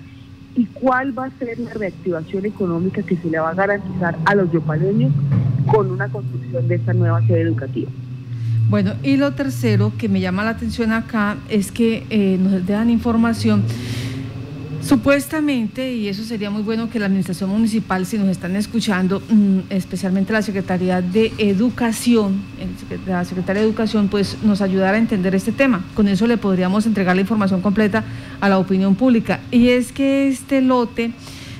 y 0.56 0.64
cuál 0.68 1.20
va 1.20 1.26
a 1.26 1.32
ser 1.32 1.60
la 1.60 1.74
reactivación 1.74 2.46
económica 2.46 3.04
que 3.04 3.18
se 3.18 3.30
le 3.30 3.38
va 3.38 3.50
a 3.50 3.54
garantizar 3.54 4.18
a 4.24 4.36
los 4.36 4.50
yopaleños 4.54 5.12
con 5.68 5.92
una 5.92 6.08
construcción 6.08 6.66
de 6.70 6.76
esta 6.76 6.94
nueva 6.94 7.28
sede 7.28 7.42
educativa. 7.42 7.92
Bueno, 8.70 8.94
y 9.04 9.18
lo 9.18 9.34
tercero 9.34 9.92
que 9.98 10.08
me 10.08 10.22
llama 10.22 10.46
la 10.46 10.52
atención 10.52 10.94
acá 10.94 11.36
es 11.50 11.74
que 11.74 12.06
eh, 12.10 12.38
nos 12.40 12.66
dan 12.66 12.90
información. 12.90 13.64
Supuestamente, 14.86 15.96
y 15.96 16.10
eso 16.10 16.24
sería 16.24 16.52
muy 16.52 16.62
bueno 16.62 16.92
que 16.92 17.00
la 17.00 17.08
Administración 17.08 17.50
Municipal, 17.50 18.06
si 18.06 18.20
nos 18.20 18.28
están 18.28 18.56
escuchando, 18.56 19.20
mm, 19.20 19.62
especialmente 19.72 20.32
la 20.32 20.44
Secretaría 20.44 21.02
de 21.02 21.34
Educación, 21.40 22.44
la 23.08 23.26
Secretaría 23.26 23.64
de 23.64 23.68
Educación, 23.68 24.10
pues 24.10 24.38
nos 24.44 24.62
ayudara 24.62 24.96
a 24.96 25.00
entender 25.00 25.34
este 25.34 25.52
tema. 25.52 25.84
Con 25.96 26.08
eso 26.08 26.28
le 26.28 26.38
podríamos 26.38 26.86
entregar 26.86 27.16
la 27.16 27.22
información 27.22 27.62
completa 27.62 28.04
a 28.40 28.48
la 28.48 28.60
opinión 28.60 28.94
pública. 28.94 29.40
Y 29.50 29.70
es 29.70 29.92
que 29.92 30.28
este 30.28 30.62
lote 30.62 31.14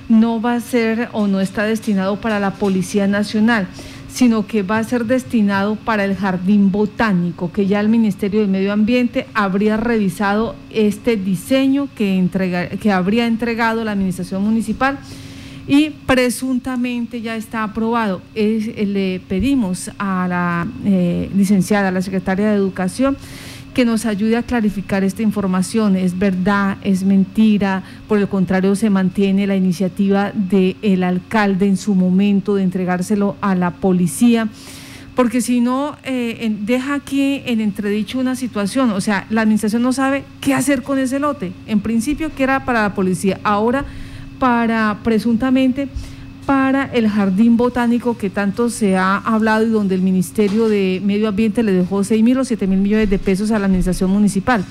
no 0.08 0.40
va 0.40 0.54
a 0.54 0.60
ser 0.60 1.10
o 1.12 1.26
no 1.26 1.42
está 1.42 1.64
destinado 1.64 2.22
para 2.22 2.40
la 2.40 2.52
Policía 2.52 3.08
Nacional 3.08 3.68
sino 4.16 4.48
que 4.48 4.64
va 4.64 4.78
a 4.78 4.84
ser 4.86 5.04
destinado 5.04 5.76
para 5.76 6.06
el 6.06 6.16
jardín 6.16 6.72
botánico, 6.72 7.52
que 7.52 7.68
ya 7.68 7.82
el 7.82 7.90
Ministerio 7.90 8.40
del 8.40 8.50
Medio 8.50 8.72
Ambiente 8.72 9.28
habría 9.34 9.76
revisado 9.76 10.56
este 10.70 11.18
diseño 11.18 11.90
que, 11.98 12.26
que 12.80 12.92
habría 12.94 13.28
entregado 13.28 13.84
la 13.84 13.92
Administración 13.92 14.42
Municipal 14.42 15.00
y 15.68 15.90
presuntamente 15.90 17.20
ya 17.20 17.36
está 17.36 17.64
aprobado. 17.64 18.22
le 18.34 19.22
pedimos 19.28 19.92
a 19.98 20.28
la 20.30 20.68
eh, 20.86 21.30
licenciada, 21.36 21.90
a 21.90 21.92
la 21.92 22.02
secretaria 22.02 22.52
de 22.52 22.56
Educación, 22.56 23.18
que 23.76 23.86
nos 23.86 24.06
ayude 24.06 24.38
a 24.38 24.44
clarificar 24.44 25.04
esta 25.04 25.22
información. 25.22 25.96
¿Es 25.98 26.18
verdad? 26.18 26.78
¿Es 26.82 27.04
mentira? 27.04 27.84
Por 28.08 28.18
el 28.18 28.28
contrario, 28.28 28.76
se 28.76 28.90
mantiene 28.90 29.46
la 29.46 29.56
iniciativa 29.56 30.32
del 30.34 31.04
alcalde 31.04 31.68
en 31.68 31.78
su 31.78 31.94
momento 31.94 32.56
de 32.56 32.64
entregárselo 32.64 33.36
a 33.42 33.54
la 33.54 33.72
policía. 33.72 34.48
Porque 35.14 35.42
si 35.42 35.60
no, 35.60 35.98
eh, 36.04 36.56
deja 36.62 36.96
aquí 36.96 37.44
en 37.46 37.60
entredicho 37.60 38.18
una 38.18 38.36
situación. 38.36 38.92
O 38.92 39.02
sea, 39.02 39.28
la 39.30 39.42
administración 39.42 39.82
no 39.82 39.94
sabe 39.94 40.24
qué 40.40 40.54
hacer 40.54 40.82
con 40.82 40.98
ese 40.98 41.20
lote. 41.20 41.52
En 41.68 41.82
principio, 41.82 42.34
que 42.34 42.44
era 42.44 42.66
para 42.66 42.82
la 42.82 42.96
policía. 42.96 43.40
Ahora, 43.44 43.86
para 44.40 45.00
presuntamente 45.04 45.90
para 46.46 46.86
el 46.86 47.10
jardín 47.10 47.58
botánico 47.58 48.18
que 48.18 48.30
tanto 48.30 48.70
se 48.70 48.98
ha 48.98 49.18
hablado 49.18 49.66
y 49.66 49.70
donde 49.70 49.96
el 49.96 50.02
Ministerio 50.02 50.70
de 50.70 51.02
Medio 51.04 51.28
Ambiente 51.28 51.64
le 51.64 51.72
dejó 51.72 52.04
6 52.04 52.24
mil 52.24 52.38
o 52.38 52.46
7 52.46 52.68
mil 52.68 52.80
millones 52.80 53.10
de 53.10 53.20
pesos 53.20 53.52
a 53.52 53.60
la 53.60 53.66
administración 53.66 54.12
municipal. 54.12 54.64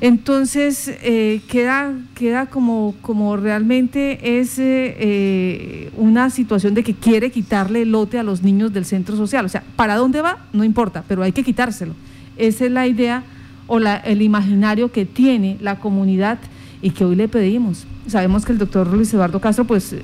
Entonces, 0.00 0.88
eh, 1.02 1.42
queda, 1.46 1.92
queda 2.14 2.46
como, 2.46 2.94
como 3.02 3.36
realmente 3.36 4.40
es 4.40 4.58
eh, 4.58 4.96
eh, 4.98 5.90
una 5.96 6.30
situación 6.30 6.72
de 6.72 6.82
que 6.82 6.94
quiere 6.94 7.30
quitarle 7.30 7.82
el 7.82 7.92
lote 7.92 8.18
a 8.18 8.22
los 8.22 8.42
niños 8.42 8.72
del 8.72 8.86
centro 8.86 9.14
social. 9.16 9.44
O 9.44 9.48
sea, 9.50 9.62
¿para 9.76 9.96
dónde 9.96 10.22
va? 10.22 10.46
No 10.54 10.64
importa, 10.64 11.04
pero 11.06 11.22
hay 11.22 11.32
que 11.32 11.42
quitárselo. 11.42 11.94
Esa 12.38 12.64
es 12.64 12.70
la 12.70 12.86
idea 12.86 13.24
o 13.66 13.78
la, 13.78 13.96
el 13.96 14.22
imaginario 14.22 14.90
que 14.90 15.04
tiene 15.04 15.58
la 15.60 15.78
comunidad 15.78 16.38
y 16.80 16.90
que 16.90 17.04
hoy 17.04 17.14
le 17.14 17.28
pedimos. 17.28 17.86
Sabemos 18.06 18.46
que 18.46 18.52
el 18.52 18.58
doctor 18.58 18.86
Luis 18.86 19.12
Eduardo 19.12 19.38
Castro, 19.38 19.66
pues 19.66 19.94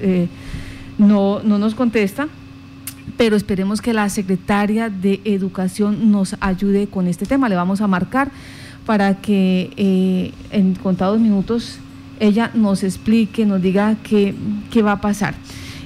no, 0.98 1.40
no 1.42 1.58
nos 1.58 1.74
contesta, 1.74 2.28
pero 3.16 3.36
esperemos 3.36 3.80
que 3.80 3.92
la 3.92 4.08
secretaria 4.08 4.90
de 4.90 5.20
Educación 5.24 6.10
nos 6.10 6.36
ayude 6.40 6.86
con 6.86 7.06
este 7.06 7.26
tema. 7.26 7.48
Le 7.48 7.54
vamos 7.54 7.80
a 7.80 7.86
marcar 7.86 8.30
para 8.84 9.20
que 9.20 9.70
eh, 9.76 10.32
en 10.50 10.74
contados 10.74 11.20
minutos 11.20 11.78
ella 12.20 12.50
nos 12.54 12.82
explique, 12.82 13.44
nos 13.44 13.60
diga 13.60 13.96
qué, 14.02 14.34
qué 14.70 14.82
va 14.82 14.92
a 14.92 15.00
pasar. 15.00 15.34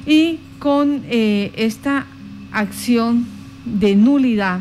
Y 0.07 0.39
con 0.59 1.03
eh, 1.09 1.53
esta 1.57 2.07
acción 2.53 3.27
de 3.65 3.95
nulidad, 3.97 4.61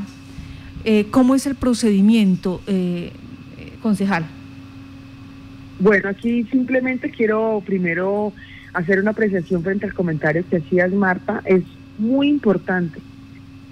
Eh, 0.86 1.08
¿Cómo 1.12 1.36
es 1.36 1.46
el 1.46 1.56
procedimiento, 1.56 2.62
concejal? 3.82 4.24
Bueno, 5.78 6.08
aquí 6.08 6.46
simplemente 6.50 7.12
quiero 7.12 7.62
primero 7.66 8.32
hacer 8.74 9.00
una 9.00 9.12
apreciación 9.12 9.64
frente 9.64 9.86
al 9.86 9.94
comentario 9.94 10.44
que 10.50 10.58
hacías, 10.58 10.92
Marta. 10.92 11.42
Es 11.46 11.64
muy 11.98 12.30
importante 12.30 13.00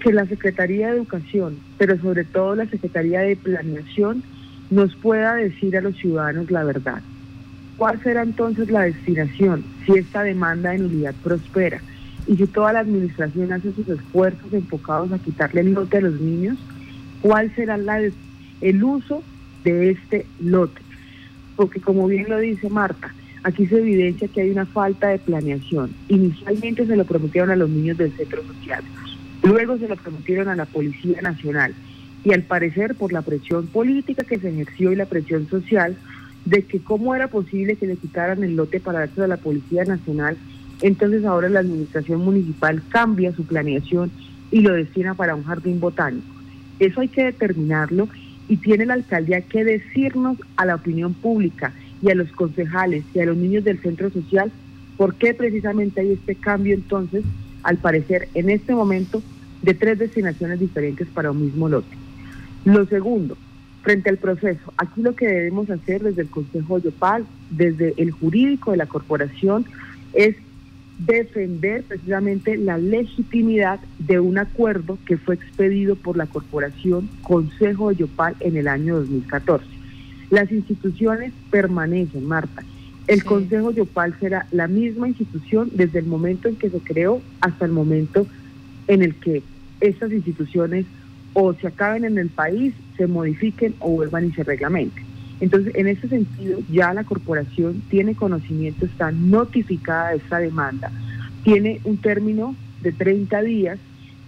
que 0.00 0.12
la 0.12 0.26
Secretaría 0.26 0.88
de 0.88 0.96
Educación, 0.96 1.58
pero 1.76 1.98
sobre 1.98 2.24
todo 2.24 2.54
la 2.54 2.66
Secretaría 2.66 3.20
de 3.20 3.36
Planeación, 3.36 4.22
nos 4.70 4.94
pueda 4.96 5.34
decir 5.34 5.76
a 5.76 5.80
los 5.80 5.96
ciudadanos 5.96 6.50
la 6.50 6.64
verdad. 6.64 7.02
¿Cuál 7.76 8.02
será 8.02 8.22
entonces 8.22 8.70
la 8.70 8.82
destinación 8.82 9.64
si 9.86 9.92
esta 9.92 10.22
demanda 10.22 10.70
de 10.70 10.78
nulidad 10.78 11.14
prospera 11.22 11.80
y 12.26 12.36
si 12.36 12.46
toda 12.46 12.72
la 12.72 12.80
administración 12.80 13.52
hace 13.52 13.72
sus 13.72 13.88
esfuerzos 13.88 14.52
enfocados 14.52 15.12
a 15.12 15.18
quitarle 15.18 15.62
el 15.62 15.72
lote 15.72 15.98
a 15.98 16.02
los 16.02 16.20
niños? 16.20 16.58
¿Cuál 17.22 17.54
será 17.54 17.76
el 18.60 18.84
uso 18.84 19.22
de 19.64 19.90
este 19.90 20.26
lote? 20.40 20.82
Porque 21.56 21.80
como 21.80 22.06
bien 22.06 22.26
lo 22.28 22.38
dice 22.38 22.68
Marta, 22.68 23.14
aquí 23.48 23.66
se 23.66 23.78
evidencia 23.78 24.28
que 24.28 24.42
hay 24.42 24.50
una 24.50 24.66
falta 24.66 25.08
de 25.08 25.18
planeación. 25.18 25.90
Inicialmente 26.08 26.86
se 26.86 26.96
lo 26.96 27.04
prometieron 27.04 27.50
a 27.50 27.56
los 27.56 27.70
niños 27.70 27.96
del 27.96 28.12
centro 28.12 28.42
social, 28.44 28.84
luego 29.42 29.78
se 29.78 29.88
lo 29.88 29.96
prometieron 29.96 30.48
a 30.48 30.56
la 30.56 30.66
Policía 30.66 31.22
Nacional 31.22 31.74
y 32.24 32.32
al 32.32 32.42
parecer 32.42 32.94
por 32.94 33.12
la 33.12 33.22
presión 33.22 33.66
política 33.66 34.24
que 34.24 34.38
se 34.38 34.50
ejerció 34.50 34.92
y 34.92 34.96
la 34.96 35.06
presión 35.06 35.48
social 35.48 35.96
de 36.44 36.62
que 36.62 36.80
cómo 36.80 37.14
era 37.14 37.28
posible 37.28 37.76
que 37.76 37.86
le 37.86 37.96
quitaran 37.96 38.44
el 38.44 38.54
lote 38.54 38.80
para 38.80 39.00
darse 39.00 39.22
a 39.22 39.26
la 39.26 39.38
Policía 39.38 39.84
Nacional, 39.84 40.36
entonces 40.82 41.24
ahora 41.24 41.48
la 41.48 41.60
administración 41.60 42.20
municipal 42.20 42.82
cambia 42.90 43.32
su 43.32 43.44
planeación 43.44 44.10
y 44.50 44.60
lo 44.60 44.74
destina 44.74 45.14
para 45.14 45.34
un 45.34 45.44
jardín 45.44 45.80
botánico. 45.80 46.26
Eso 46.78 47.00
hay 47.00 47.08
que 47.08 47.24
determinarlo 47.24 48.08
y 48.48 48.56
tiene 48.58 48.86
la 48.86 48.94
alcaldía 48.94 49.40
que 49.40 49.64
decirnos 49.64 50.38
a 50.56 50.64
la 50.64 50.74
opinión 50.74 51.14
pública 51.14 51.72
y 52.02 52.10
a 52.10 52.14
los 52.14 52.30
concejales 52.32 53.04
y 53.14 53.20
a 53.20 53.26
los 53.26 53.36
niños 53.36 53.64
del 53.64 53.78
centro 53.80 54.10
social 54.10 54.52
por 54.98 55.14
qué 55.14 55.32
precisamente 55.32 56.00
hay 56.00 56.12
este 56.12 56.34
cambio 56.34 56.74
entonces, 56.74 57.24
al 57.62 57.78
parecer 57.78 58.28
en 58.34 58.50
este 58.50 58.74
momento, 58.74 59.22
de 59.62 59.72
tres 59.74 59.98
destinaciones 59.98 60.60
diferentes 60.60 61.06
para 61.08 61.30
un 61.30 61.40
mismo 61.40 61.68
lote. 61.68 61.96
Lo 62.64 62.84
segundo, 62.86 63.36
frente 63.82 64.10
al 64.10 64.18
proceso, 64.18 64.72
aquí 64.76 65.00
lo 65.00 65.14
que 65.14 65.26
debemos 65.26 65.70
hacer 65.70 66.02
desde 66.02 66.22
el 66.22 66.28
Consejo 66.28 66.78
Yopal, 66.78 67.24
desde 67.50 67.94
el 67.96 68.10
jurídico 68.10 68.72
de 68.72 68.76
la 68.76 68.86
corporación, 68.86 69.64
es 70.12 70.36
defender 70.98 71.84
precisamente 71.84 72.56
la 72.56 72.76
legitimidad 72.76 73.78
de 74.00 74.18
un 74.18 74.38
acuerdo 74.38 74.98
que 75.06 75.16
fue 75.16 75.36
expedido 75.36 75.94
por 75.94 76.16
la 76.16 76.26
corporación 76.26 77.08
Consejo 77.22 77.90
de 77.90 77.96
Yopal 77.96 78.34
en 78.40 78.56
el 78.56 78.66
año 78.66 78.96
2014. 78.96 79.77
Las 80.30 80.52
instituciones 80.52 81.32
permanecen, 81.50 82.26
Marta. 82.26 82.62
El 83.06 83.24
Consejo 83.24 83.70
Yopal 83.70 84.14
será 84.20 84.46
la 84.52 84.68
misma 84.68 85.08
institución 85.08 85.70
desde 85.72 86.00
el 86.00 86.04
momento 86.04 86.48
en 86.48 86.56
que 86.56 86.68
se 86.68 86.80
creó 86.80 87.22
hasta 87.40 87.64
el 87.64 87.72
momento 87.72 88.26
en 88.86 89.02
el 89.02 89.14
que 89.14 89.42
estas 89.80 90.12
instituciones 90.12 90.84
o 91.32 91.54
se 91.54 91.68
acaben 91.68 92.04
en 92.04 92.18
el 92.18 92.28
país, 92.28 92.74
se 92.98 93.06
modifiquen 93.06 93.74
o 93.78 93.90
vuelvan 93.90 94.26
y 94.26 94.32
se 94.32 94.44
reglamenten. 94.44 95.04
Entonces, 95.40 95.74
en 95.76 95.86
ese 95.86 96.08
sentido, 96.08 96.58
ya 96.70 96.92
la 96.92 97.04
corporación 97.04 97.82
tiene 97.88 98.14
conocimiento, 98.14 98.84
está 98.84 99.10
notificada 99.12 100.10
de 100.10 100.16
esta 100.16 100.38
demanda, 100.38 100.90
tiene 101.44 101.80
un 101.84 101.96
término 101.96 102.54
de 102.82 102.92
30 102.92 103.40
días 103.42 103.78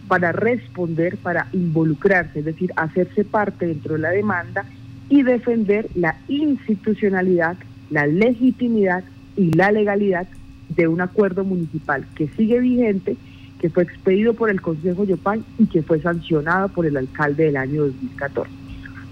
para 0.08 0.32
responder, 0.32 1.18
para 1.18 1.48
involucrarse, 1.52 2.38
es 2.38 2.44
decir, 2.44 2.72
hacerse 2.76 3.24
parte 3.24 3.66
dentro 3.66 3.94
de 3.94 4.00
la 4.00 4.10
demanda 4.10 4.64
y 5.10 5.24
defender 5.24 5.88
la 5.94 6.16
institucionalidad, 6.28 7.56
la 7.90 8.06
legitimidad 8.06 9.04
y 9.36 9.50
la 9.52 9.72
legalidad 9.72 10.26
de 10.70 10.88
un 10.88 11.00
acuerdo 11.00 11.44
municipal 11.44 12.06
que 12.14 12.28
sigue 12.28 12.60
vigente, 12.60 13.16
que 13.60 13.68
fue 13.68 13.82
expedido 13.82 14.34
por 14.34 14.48
el 14.48 14.62
Consejo 14.62 15.04
Yopal 15.04 15.44
y 15.58 15.66
que 15.66 15.82
fue 15.82 16.00
sancionado 16.00 16.68
por 16.68 16.86
el 16.86 16.96
alcalde 16.96 17.44
del 17.44 17.56
año 17.56 17.86
2014. 17.86 18.50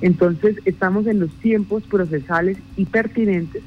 Entonces, 0.00 0.56
estamos 0.64 1.06
en 1.08 1.18
los 1.18 1.30
tiempos 1.40 1.82
procesales 1.82 2.56
y 2.76 2.84
pertinentes 2.84 3.62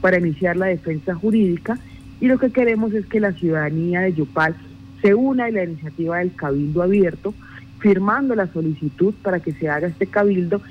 para 0.00 0.18
iniciar 0.18 0.56
la 0.56 0.66
defensa 0.66 1.14
jurídica 1.14 1.78
y 2.20 2.26
lo 2.26 2.38
que 2.38 2.50
queremos 2.50 2.94
es 2.94 3.04
que 3.06 3.20
la 3.20 3.32
ciudadanía 3.32 4.00
de 4.00 4.14
Yopal 4.14 4.56
se 5.02 5.14
una 5.14 5.44
a 5.44 5.50
la 5.50 5.64
iniciativa 5.64 6.18
del 6.18 6.34
Cabildo 6.34 6.82
Abierto, 6.82 7.34
firmando 7.78 8.34
la 8.34 8.46
solicitud 8.46 9.12
para 9.22 9.40
que 9.40 9.52
se 9.52 9.68
haga 9.68 9.88
este 9.88 10.06
cabildo 10.06 10.62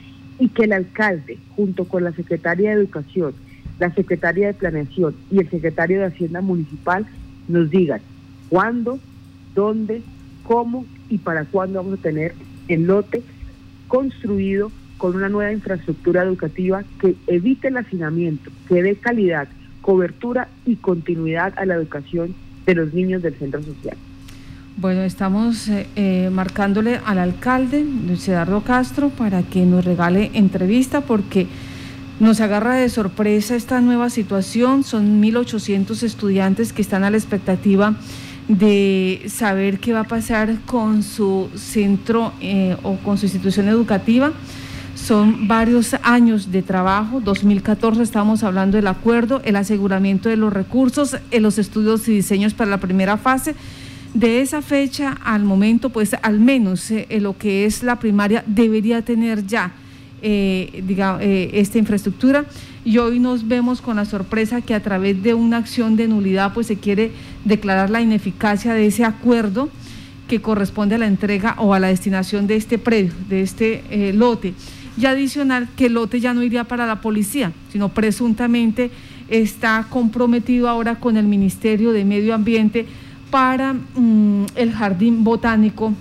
y 0.44 0.50
que 0.50 0.66
el 0.66 0.74
alcalde, 0.74 1.38
junto 1.56 1.86
con 1.86 2.04
la 2.04 2.12
secretaria 2.12 2.72
de 2.72 2.76
Educación, 2.76 3.34
la 3.80 3.96
secretaria 3.96 4.48
de 4.48 4.54
Planeación 4.54 5.16
y 5.32 5.40
el 5.40 5.50
secretario 5.50 6.00
de 6.00 6.08
Hacienda 6.08 6.42
Municipal, 6.42 7.06
nos 7.48 7.70
digan 7.70 8.02
cuándo, 8.50 9.00
dónde, 9.56 10.02
cómo 10.44 10.86
y 11.08 11.20
para 11.20 11.46
cuándo 11.46 11.82
vamos 11.82 11.98
a 11.98 12.02
tener 12.02 12.34
el 12.68 12.88
lote 12.88 13.24
construido 13.88 14.70
con 14.98 15.16
una 15.16 15.30
nueva 15.30 15.54
infraestructura 15.54 16.24
educativa 16.24 16.84
que 17.00 17.16
evite 17.28 17.70
el 17.70 17.78
hacinamiento, 17.78 18.52
que 18.68 18.84
dé 18.84 18.98
calidad, 18.98 19.48
cobertura 19.80 20.50
y 20.66 20.76
continuidad 20.76 21.54
a 21.56 21.66
la 21.66 21.76
educación 21.76 22.36
de 22.66 22.76
los 22.76 22.94
niños 22.94 23.22
del 23.22 23.36
centro 23.36 23.64
social. 23.64 23.96
Bueno, 24.76 25.04
estamos 25.04 25.68
eh, 25.68 25.88
eh, 25.96 26.30
marcándole 26.32 27.00
al 27.06 27.20
alcalde, 27.20 27.86
Luis 27.86 28.28
Eduardo 28.28 28.62
Castro, 28.62 29.10
para 29.10 29.44
que 29.44 29.66
nos 29.66 29.86
regale 29.86 30.32
entrevista 30.34 31.02
porque 31.02 31.46
nos 32.20 32.42
agarra 32.42 32.74
de 32.76 32.90
sorpresa 32.90 33.56
esta 33.56 33.82
nueva 33.82 34.10
situación. 34.10 34.84
Son 34.84 35.22
1.800 35.22 36.02
estudiantes 36.02 36.74
que 36.74 36.82
están 36.82 37.04
a 37.04 37.12
la 37.12 37.18
expectativa 37.18 37.96
de 38.48 39.22
saber 39.28 39.80
qué 39.80 39.94
va 39.94 40.02
a 40.02 40.04
pasar 40.06 40.58
con 40.66 41.04
su 41.04 41.50
centro 41.56 42.34
eh, 42.42 42.76
o 42.82 42.96
con 42.96 43.20
su 43.20 43.28
institución 43.28 43.68
educativa. 43.68 44.32
Son 44.96 45.48
varios 45.48 45.96
años 46.02 46.52
de 46.52 46.64
trabajo. 46.64 47.22
2014 47.22 48.02
estamos 48.02 48.44
hablando 48.44 48.78
del 48.78 48.88
acuerdo, 48.88 49.40
el 49.46 49.56
aseguramiento 49.56 50.30
de 50.30 50.38
los 50.38 50.52
recursos, 50.52 51.18
en 51.30 51.44
los 51.44 51.60
estudios 51.60 52.08
y 52.08 52.14
diseños 52.14 52.56
para 52.56 52.72
la 52.72 52.80
primera 52.80 53.18
fase. 53.18 53.56
De 54.13 54.41
esa 54.41 54.62
fecha 54.62 55.17
al 55.23 55.43
momento, 55.43 55.89
pues 55.89 56.15
al 56.21 56.39
menos 56.39 56.91
eh, 56.91 57.08
lo 57.19 57.36
que 57.36 57.65
es 57.65 57.82
la 57.82 57.97
primaria 57.97 58.43
debería 58.45 59.02
tener 59.02 59.47
ya 59.47 59.71
eh, 60.21 60.84
eh, 60.88 61.49
esta 61.54 61.80
infraestructura. 61.80 62.45
Y 62.86 62.99
hoy 62.99 63.19
nos 63.19 63.47
vemos 63.47 63.82
con 63.82 63.95
la 63.95 64.06
sorpresa 64.06 64.62
que 64.62 64.76
a 64.76 64.84
través 64.84 65.23
de 65.23 65.34
una 65.34 65.58
acción 65.58 65.95
de 65.95 66.08
nulidad, 66.08 66.54
pues 66.54 66.67
se 66.67 66.76
quiere 66.76 67.12
declarar 67.43 67.89
la 67.89 68.02
ineficacia 68.02 68.76
de 68.76 68.86
ese 68.86 69.04
acuerdo 69.04 69.69
que 70.28 70.41
corresponde 70.41 70.95
a 70.95 70.99
la 70.99 71.08
entrega 71.08 71.56
o 71.58 71.73
a 71.73 71.80
la 71.80 71.88
destinación 71.88 72.45
de 72.45 72.56
este 72.56 72.78
predio, 72.78 73.13
de 73.30 73.41
este 73.41 74.13
lote 74.13 74.54
y 74.97 75.06
adicional 75.06 75.67
que 75.76 75.88
el 75.88 75.93
lote 75.93 76.19
ya 76.19 76.34
no 76.34 76.43
iría 76.43 76.65
para 76.65 76.86
la 76.86 77.02
policía, 77.02 77.52
sino 77.71 77.89
presuntamente 77.89 78.91
está 79.28 79.88
comprometido 79.89 80.69
ahora 80.69 80.95
con 80.95 81.17
el 81.17 81.26
Ministerio 81.26 81.91
de 81.91 82.06
Medio 82.06 82.36
Ambiente 82.36 82.86
para 83.34 83.74
mm, 83.74 84.46
el 84.54 84.72
jardín 84.74 85.24
botánico, 85.24 85.91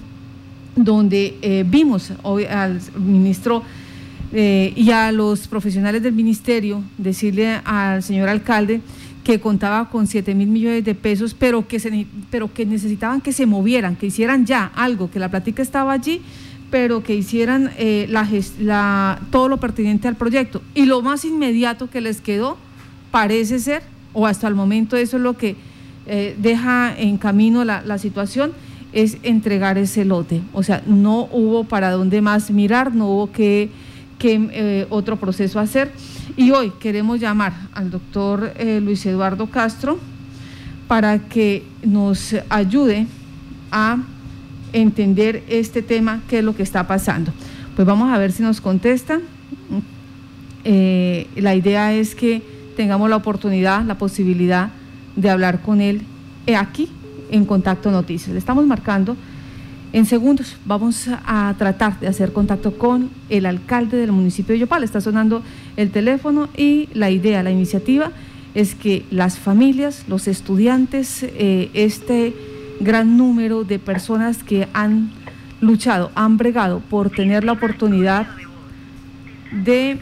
donde 0.77 1.39
eh, 1.41 1.65
vimos 1.67 2.13
hoy 2.25 2.45
al 2.45 2.79
ministro 2.95 3.63
eh, 4.35 4.75
y 4.77 4.91
a 4.91 5.11
los 5.13 5.49
profesionales 5.49 6.03
del 6.03 6.13
ministerio 6.13 6.83
decirle 6.99 7.59
al 7.65 8.03
señor 8.03 8.29
alcalde 8.29 8.83
que 9.25 9.41
contaba 9.41 9.89
con 9.89 10.07
7 10.07 10.35
mil 10.35 10.49
millones 10.49 10.85
de 10.85 10.95
pesos, 10.95 11.33
pero 11.33 11.67
que, 11.67 12.07
pero 12.29 12.53
que 12.53 12.67
necesitaban 12.67 13.23
que 13.23 13.33
se 13.33 13.47
movieran, 13.47 13.97
que 13.97 14.09
hicieran 14.09 14.45
ya 14.45 14.71
algo, 14.75 15.11
que 15.11 15.19
la 15.19 15.31
plática 15.31 15.63
estaba 15.63 15.95
allí 15.95 16.21
pero 16.71 17.03
que 17.03 17.15
hicieran 17.15 17.71
eh, 17.77 18.11
todo 19.31 19.49
lo 19.49 19.59
pertinente 19.59 20.09
al 20.09 20.17
proyecto. 20.17 20.63
Y 20.75 20.87
lo 20.87 21.03
más 21.03 21.27
inmediato 21.27 21.91
que 21.91 22.01
les 22.01 22.23
quedó 22.23 22.57
parece 23.11 23.59
ser, 23.59 23.83
o 24.15 24.27
hasta 24.27 24.49
el 24.49 24.55
momento 24.55 24.97
eso 24.97 25.19
es 25.19 25.23
lo 25.23 25.37
que 25.37 25.55
eh, 26.07 26.37
deja 26.39 26.95
en 26.97 27.17
camino 27.17 27.65
la, 27.65 27.99
situación, 27.99 28.53
es 28.93 29.19
entregar 29.23 29.79
ese 29.79 30.05
lote. 30.05 30.43
O 30.53 30.63
sea, 30.63 30.83
no 30.87 31.29
hubo 31.33 31.65
para 31.65 31.91
dónde 31.91 32.21
más 32.21 32.51
mirar, 32.51 32.95
no 32.95 33.09
hubo 33.09 33.33
que, 33.33 33.71
eh, 34.25 34.87
otro 34.91 35.17
proceso 35.17 35.59
hacer. 35.59 35.91
Y 36.37 36.51
hoy 36.51 36.73
queremos 36.81 37.21
llamar 37.21 37.53
al 37.75 37.91
doctor 37.91 38.55
Luis 38.81 39.05
Eduardo 39.05 39.47
Castro 39.49 39.99
para 40.87 41.19
que 41.19 41.65
nos 41.83 42.35
ayude 42.49 43.07
a 43.71 43.99
entender 44.73 45.43
este 45.49 45.83
tema, 45.83 46.21
qué 46.29 46.39
es 46.39 46.45
lo 46.45 46.55
que 46.55 46.63
está 46.63 46.87
pasando. 46.87 47.33
Pues 47.75 47.87
vamos 47.87 48.13
a 48.13 48.19
ver 48.19 48.33
si 48.33 48.43
nos 48.43 48.61
contesta. 48.61 49.21
Eh, 50.65 51.27
la 51.37 51.55
idea 51.55 51.93
es 51.95 52.15
que 52.15 52.43
tengamos 52.77 53.09
la 53.11 53.17
oportunidad, 53.17 53.85
la 53.85 53.99
posibilidad 53.99 54.71
de 55.17 55.31
hablar 55.31 55.63
con 55.63 55.81
él 55.81 56.03
aquí 56.59 56.89
en 57.31 57.45
Contacto 57.45 57.91
Noticias. 57.91 58.33
Le 58.33 58.39
estamos 58.39 58.67
marcando 58.67 59.17
En 59.93 60.07
segundos 60.07 60.57
vamos 60.65 61.07
a 61.27 61.55
tratar 61.59 62.01
de 62.01 62.09
hacer 62.09 62.33
contacto 62.33 62.79
con 62.79 63.11
el 63.29 63.45
alcalde 63.45 63.99
del 63.99 64.11
municipio 64.11 64.55
de 64.55 64.61
Yopal. 64.61 64.85
Está 64.85 65.03
sonando 65.03 65.43
el 65.77 65.91
teléfono 65.91 66.49
y 66.57 66.89
la 66.95 67.11
idea, 67.11 67.43
la 67.43 67.51
iniciativa 67.51 68.11
es 68.55 68.75
que 68.75 69.05
las 69.11 69.39
familias, 69.39 70.05
los 70.09 70.29
estudiantes, 70.29 71.23
eh, 71.23 71.71
este 71.75 72.35
gran 72.81 73.17
número 73.17 73.65
de 73.65 73.79
personas 73.79 74.43
que 74.43 74.69
han 74.73 75.11
luchado, 75.61 76.11
han 76.15 76.37
bregado 76.37 76.81
por 76.81 77.11
tener 77.11 77.45
la 77.45 77.53
oportunidad 77.53 78.27
de 79.53 79.99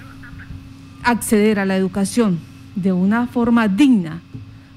acceder 1.02 1.58
a 1.58 1.64
la 1.64 1.76
educación 1.76 2.38
de 2.74 2.92
una 2.92 3.26
forma 3.26 3.68
digna, 3.68 4.22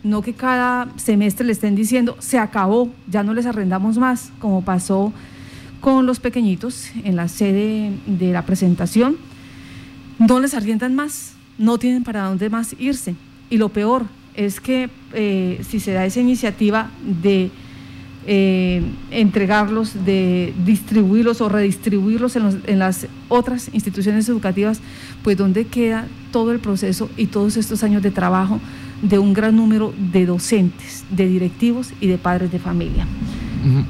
no 0.03 0.21
que 0.21 0.33
cada 0.33 0.89
semestre 0.97 1.45
le 1.45 1.53
estén 1.53 1.75
diciendo, 1.75 2.17
se 2.19 2.37
acabó, 2.37 2.89
ya 3.09 3.23
no 3.23 3.33
les 3.33 3.45
arrendamos 3.45 3.97
más, 3.97 4.31
como 4.39 4.63
pasó 4.63 5.13
con 5.79 6.05
los 6.05 6.19
pequeñitos 6.19 6.89
en 7.03 7.15
la 7.15 7.27
sede 7.27 7.91
de 8.05 8.31
la 8.31 8.45
presentación, 8.45 9.17
no 10.19 10.39
les 10.39 10.53
arriendan 10.53 10.95
más, 10.95 11.33
no 11.57 11.77
tienen 11.77 12.03
para 12.03 12.25
dónde 12.25 12.49
más 12.49 12.75
irse. 12.79 13.15
Y 13.49 13.57
lo 13.57 13.69
peor 13.69 14.05
es 14.35 14.59
que 14.59 14.89
eh, 15.13 15.61
si 15.67 15.79
se 15.79 15.93
da 15.93 16.05
esa 16.05 16.19
iniciativa 16.19 16.89
de 17.21 17.51
eh, 18.25 18.81
entregarlos, 19.11 20.05
de 20.05 20.53
distribuirlos 20.65 21.41
o 21.41 21.49
redistribuirlos 21.49 22.35
en, 22.35 22.61
en, 22.67 22.79
las 22.79 23.07
otras 23.27 23.69
instituciones 23.73 24.27
educativas, 24.29 24.79
pues 25.23 25.37
¿dónde 25.37 25.65
queda 25.65 26.07
todo 26.31 26.51
el 26.51 26.59
proceso 26.59 27.09
y 27.17 27.27
todos 27.27 27.57
estos 27.57 27.83
años 27.83 28.01
de 28.01 28.11
trabajo 28.11 28.59
de 29.03 29.19
un 29.19 29.33
gran 29.33 29.55
número 29.55 29.93
de 30.11 30.25
docentes, 30.25 31.03
de 31.11 31.27
directivos 31.27 31.93
y 32.01 32.07
de 32.07 32.17
padres 32.17 32.51
de 32.51 32.57
familia. 32.57 33.05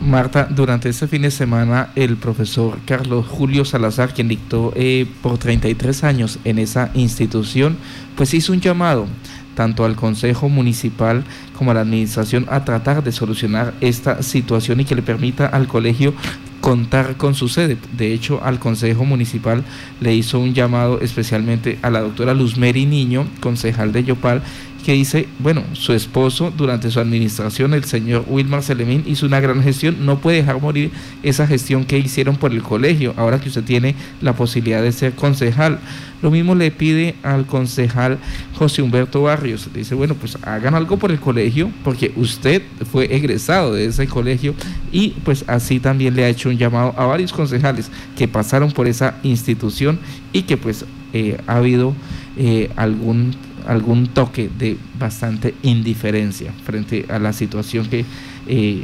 Marta, 0.02 0.47
durante 0.52 0.89
este 0.89 1.08
fin 1.08 1.23
de 1.23 1.32
semana 1.32 1.89
el 1.95 2.17
profesor 2.17 2.78
Carlos 2.86 3.26
Julio 3.26 3.65
Salazar, 3.65 4.13
quien 4.13 4.28
dictó 4.28 4.71
eh, 4.76 5.08
por 5.21 5.38
33 5.38 6.04
años 6.04 6.39
en 6.43 6.60
esa 6.60 6.91
institución, 6.93 7.78
pues 8.15 8.34
hizo 8.34 8.54
un 8.54 8.62
llamado 8.62 9.08
tanto 9.56 9.86
al 9.86 9.95
Consejo 9.95 10.49
Municipal 10.49 11.23
como 11.58 11.71
a 11.71 11.73
la 11.76 11.82
Administración 11.82 12.45
a 12.49 12.65
tratar 12.65 13.04
de 13.04 13.12
solucionar 13.12 13.73
esta 13.82 14.21
situación 14.21 14.80
y 14.80 14.86
que 14.86 14.95
le 14.95 15.02
permita 15.02 15.47
al 15.47 15.67
colegio 15.67 16.13
contar 16.62 17.17
con 17.17 17.36
su 17.36 17.49
sede. 17.49 17.78
De 17.97 18.13
hecho, 18.13 18.41
al 18.43 18.58
Consejo 18.58 19.06
Municipal 19.06 19.63
le 19.99 20.15
hizo 20.15 20.39
un 20.39 20.54
llamado 20.54 21.02
especialmente 21.02 21.78
a 21.82 21.89
la 21.89 21.99
doctora 21.99 22.34
Luzmeri 22.34 22.86
Niño, 22.86 23.28
concejal 23.41 23.91
de 23.91 24.06
Yopal, 24.06 24.41
que 24.84 24.93
dice, 24.93 25.28
bueno, 25.39 25.63
su 25.74 25.93
esposo 25.93 26.52
durante 26.56 26.91
su 26.91 27.00
administración, 27.00 27.74
el 27.74 27.86
señor 27.86 28.26
Wilmar 28.28 28.63
Selemín, 28.63 29.04
hizo 29.08 29.26
una 29.26 29.39
gran 29.39 29.63
gestión, 29.63 30.06
no 30.06 30.19
puede 30.19 30.38
dejar 30.38 30.62
morir 30.62 30.91
esa 31.24 31.48
gestión 31.48 31.86
que 31.86 31.98
hicieron 31.98 32.36
por 32.36 32.52
el 32.52 32.62
colegio, 32.62 33.13
ahora 33.15 33.39
que 33.39 33.48
usted 33.48 33.63
tiene 33.63 33.96
la 34.22 34.34
posibilidad 34.34 34.82
de 34.82 34.91
ser 34.91 35.13
concejal. 35.13 35.80
Lo 36.22 36.32
mismo 36.32 36.54
le 36.54 36.72
pide 36.72 37.15
al 37.24 37.46
concejal 37.46 38.17
José 38.56 38.82
Humberto 38.82 39.24
Barrios, 39.24 39.69
dice, 39.74 39.96
bueno, 39.96 40.15
pues 40.15 40.38
hagan 40.41 40.76
algo 40.76 40.98
por 40.98 41.12
el 41.12 41.19
colegio, 41.19 41.72
porque 41.84 42.12
usted 42.15 42.62
fue 42.91 43.13
egresado 43.13 43.74
de 43.74 43.86
ese 43.86 44.08
colegio 44.08 44.54
y 44.91 45.10
pues 45.24 45.46
así 45.48 45.80
también 45.80 46.15
le 46.15 46.26
ha 46.26 46.30
hecho 46.30 46.50
un 46.50 46.58
llamado 46.58 46.93
a 46.98 47.06
varios 47.06 47.32
concejales 47.32 47.89
que 48.17 48.28
pasaron 48.28 48.72
por 48.72 48.88
esa 48.88 49.15
institución 49.24 50.00
y 50.34 50.43
que 50.43 50.58
pues 50.58 50.86
eh, 51.13 51.38
ha 51.48 51.58
habido 51.58 51.93
eh, 52.38 52.69
algún 52.76 53.36
algún 53.67 54.08
toque 54.08 54.49
de 54.58 54.78
bastante 54.99 55.54
indiferencia 55.63 56.52
frente 56.63 57.06
a 57.10 57.19
la 57.19 57.34
situación 57.34 57.88
que 57.88 58.06
eh, 58.47 58.84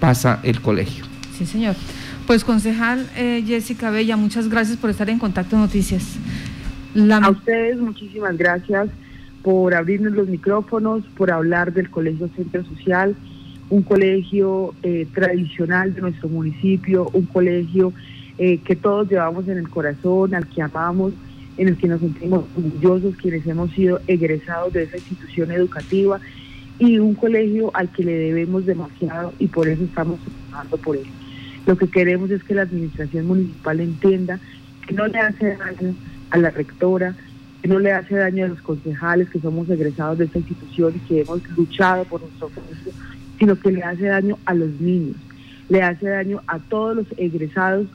pasa 0.00 0.40
el 0.42 0.60
colegio. 0.60 1.04
Sí, 1.36 1.46
señor. 1.46 1.74
Pues 2.26 2.44
concejal 2.44 3.06
eh, 3.16 3.42
Jessica 3.46 3.90
Bella, 3.90 4.16
muchas 4.16 4.48
gracias 4.48 4.78
por 4.78 4.90
estar 4.90 5.10
en 5.10 5.18
Contacto 5.18 5.56
Noticias. 5.58 6.16
A 7.10 7.30
ustedes 7.30 7.78
muchísimas 7.78 8.36
gracias 8.38 8.88
por 9.42 9.74
abrirnos 9.74 10.12
los 10.12 10.28
micrófonos, 10.28 11.04
por 11.16 11.30
hablar 11.30 11.72
del 11.72 11.90
Colegio 11.90 12.30
Centro 12.34 12.64
Social, 12.64 13.14
un 13.68 13.82
colegio 13.82 14.74
eh, 14.82 15.06
tradicional 15.12 15.94
de 15.94 16.00
nuestro 16.00 16.28
municipio, 16.28 17.10
un 17.12 17.26
colegio 17.26 17.92
que 18.36 18.74
todos 18.74 19.08
llevamos 19.08 19.46
en 19.46 19.58
el 19.58 19.68
corazón, 19.68 20.34
al 20.34 20.48
que 20.48 20.60
amamos 20.60 21.12
en 21.56 21.68
el 21.68 21.76
que 21.76 21.88
nos 21.88 22.00
sentimos 22.00 22.44
orgullosos 22.56 23.16
quienes 23.16 23.46
hemos 23.46 23.70
sido 23.72 24.00
egresados 24.06 24.72
de 24.72 24.84
esa 24.84 24.96
institución 24.96 25.50
educativa 25.52 26.20
y 26.78 26.98
un 26.98 27.14
colegio 27.14 27.70
al 27.74 27.90
que 27.90 28.04
le 28.04 28.12
debemos 28.12 28.66
demasiado 28.66 29.32
y 29.38 29.46
por 29.46 29.68
eso 29.68 29.84
estamos 29.84 30.18
trabajando 30.48 30.76
por 30.78 30.96
él. 30.96 31.06
Lo 31.66 31.76
que 31.76 31.88
queremos 31.88 32.30
es 32.30 32.42
que 32.42 32.54
la 32.54 32.62
administración 32.62 33.26
municipal 33.26 33.80
entienda 33.80 34.40
que 34.86 34.94
no 34.94 35.06
le 35.06 35.18
hace 35.18 35.56
daño 35.56 35.94
a 36.30 36.38
la 36.38 36.50
rectora, 36.50 37.14
que 37.62 37.68
no 37.68 37.78
le 37.78 37.92
hace 37.92 38.16
daño 38.16 38.44
a 38.44 38.48
los 38.48 38.60
concejales 38.60 39.30
que 39.30 39.40
somos 39.40 39.70
egresados 39.70 40.18
de 40.18 40.24
esta 40.24 40.38
institución 40.38 40.94
y 40.96 41.08
que 41.08 41.20
hemos 41.20 41.40
luchado 41.56 42.04
por 42.04 42.20
nuestro 42.20 42.48
colegio, 42.48 42.92
sino 43.38 43.58
que 43.58 43.72
le 43.72 43.82
hace 43.82 44.06
daño 44.06 44.36
a 44.44 44.54
los 44.54 44.68
niños, 44.80 45.16
le 45.68 45.82
hace 45.82 46.06
daño 46.08 46.42
a 46.46 46.58
todos 46.58 46.96
los 46.96 47.06
egresados 47.16 47.86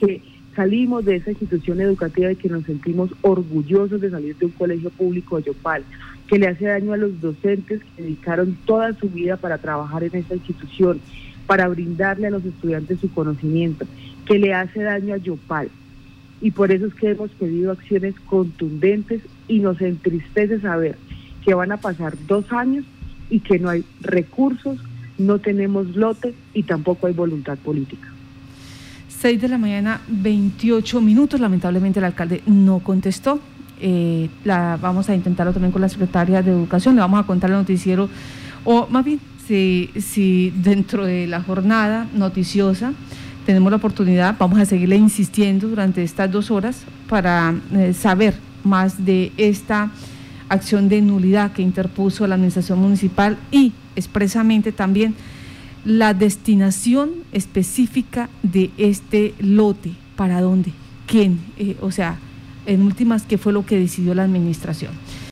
que 0.00 0.22
salimos 0.54 1.04
de 1.04 1.16
esa 1.16 1.30
institución 1.30 1.80
educativa 1.80 2.30
y 2.30 2.36
que 2.36 2.48
nos 2.48 2.64
sentimos 2.64 3.10
orgullosos 3.22 4.00
de 4.00 4.10
salir 4.10 4.36
de 4.36 4.46
un 4.46 4.52
colegio 4.52 4.90
público 4.90 5.36
de 5.36 5.44
Yopal, 5.44 5.84
que 6.28 6.38
le 6.38 6.48
hace 6.48 6.66
daño 6.66 6.92
a 6.92 6.96
los 6.96 7.20
docentes 7.20 7.80
que 7.96 8.02
dedicaron 8.02 8.56
toda 8.64 8.92
su 8.94 9.08
vida 9.08 9.36
para 9.36 9.58
trabajar 9.58 10.04
en 10.04 10.14
esa 10.14 10.34
institución, 10.34 11.00
para 11.46 11.68
brindarle 11.68 12.26
a 12.26 12.30
los 12.30 12.44
estudiantes 12.44 13.00
su 13.00 13.12
conocimiento, 13.12 13.86
que 14.26 14.38
le 14.38 14.54
hace 14.54 14.82
daño 14.82 15.14
a 15.14 15.18
Yopal. 15.18 15.68
Y 16.40 16.50
por 16.50 16.72
eso 16.72 16.86
es 16.86 16.94
que 16.94 17.10
hemos 17.10 17.30
pedido 17.30 17.72
acciones 17.72 18.14
contundentes 18.26 19.22
y 19.48 19.60
nos 19.60 19.80
entristece 19.80 20.60
saber 20.60 20.96
que 21.44 21.54
van 21.54 21.72
a 21.72 21.76
pasar 21.76 22.14
dos 22.26 22.52
años 22.52 22.84
y 23.30 23.40
que 23.40 23.58
no 23.58 23.70
hay 23.70 23.84
recursos, 24.00 24.78
no 25.18 25.38
tenemos 25.38 25.96
lote 25.96 26.34
y 26.52 26.64
tampoco 26.64 27.06
hay 27.06 27.12
voluntad 27.14 27.58
política. 27.58 28.11
6 29.22 29.40
de 29.40 29.48
la 29.48 29.56
mañana, 29.56 30.00
28 30.08 31.00
minutos. 31.00 31.38
Lamentablemente 31.38 32.00
el 32.00 32.04
alcalde 32.04 32.42
no 32.44 32.80
contestó. 32.80 33.38
Eh, 33.80 34.28
la, 34.42 34.76
vamos 34.82 35.08
a 35.08 35.14
intentarlo 35.14 35.52
también 35.52 35.70
con 35.70 35.80
la 35.80 35.88
secretaria 35.88 36.42
de 36.42 36.50
Educación. 36.50 36.96
Le 36.96 37.02
vamos 37.02 37.20
a 37.20 37.22
contar 37.24 37.50
el 37.50 37.56
noticiero, 37.56 38.08
o 38.64 38.88
más 38.88 39.04
bien, 39.04 39.20
si, 39.46 39.90
si 40.00 40.52
dentro 40.56 41.06
de 41.06 41.28
la 41.28 41.40
jornada 41.40 42.08
noticiosa 42.12 42.94
tenemos 43.46 43.70
la 43.70 43.76
oportunidad, 43.76 44.34
vamos 44.40 44.58
a 44.58 44.64
seguirle 44.64 44.96
insistiendo 44.96 45.68
durante 45.68 46.02
estas 46.02 46.28
dos 46.28 46.50
horas 46.50 46.82
para 47.08 47.54
eh, 47.74 47.92
saber 47.92 48.34
más 48.64 49.04
de 49.04 49.30
esta 49.36 49.92
acción 50.48 50.88
de 50.88 51.00
nulidad 51.00 51.52
que 51.52 51.62
interpuso 51.62 52.26
la 52.26 52.34
administración 52.34 52.80
municipal 52.80 53.38
y 53.52 53.72
expresamente 53.94 54.72
también 54.72 55.14
la 55.84 56.14
destinación 56.14 57.10
específica 57.32 58.28
de 58.42 58.70
este 58.78 59.34
lote, 59.40 59.92
para 60.16 60.40
dónde, 60.40 60.72
quién, 61.06 61.40
eh, 61.56 61.76
o 61.80 61.90
sea, 61.90 62.18
en 62.66 62.82
últimas, 62.82 63.24
qué 63.24 63.38
fue 63.38 63.52
lo 63.52 63.66
que 63.66 63.78
decidió 63.78 64.14
la 64.14 64.22
administración. 64.24 64.92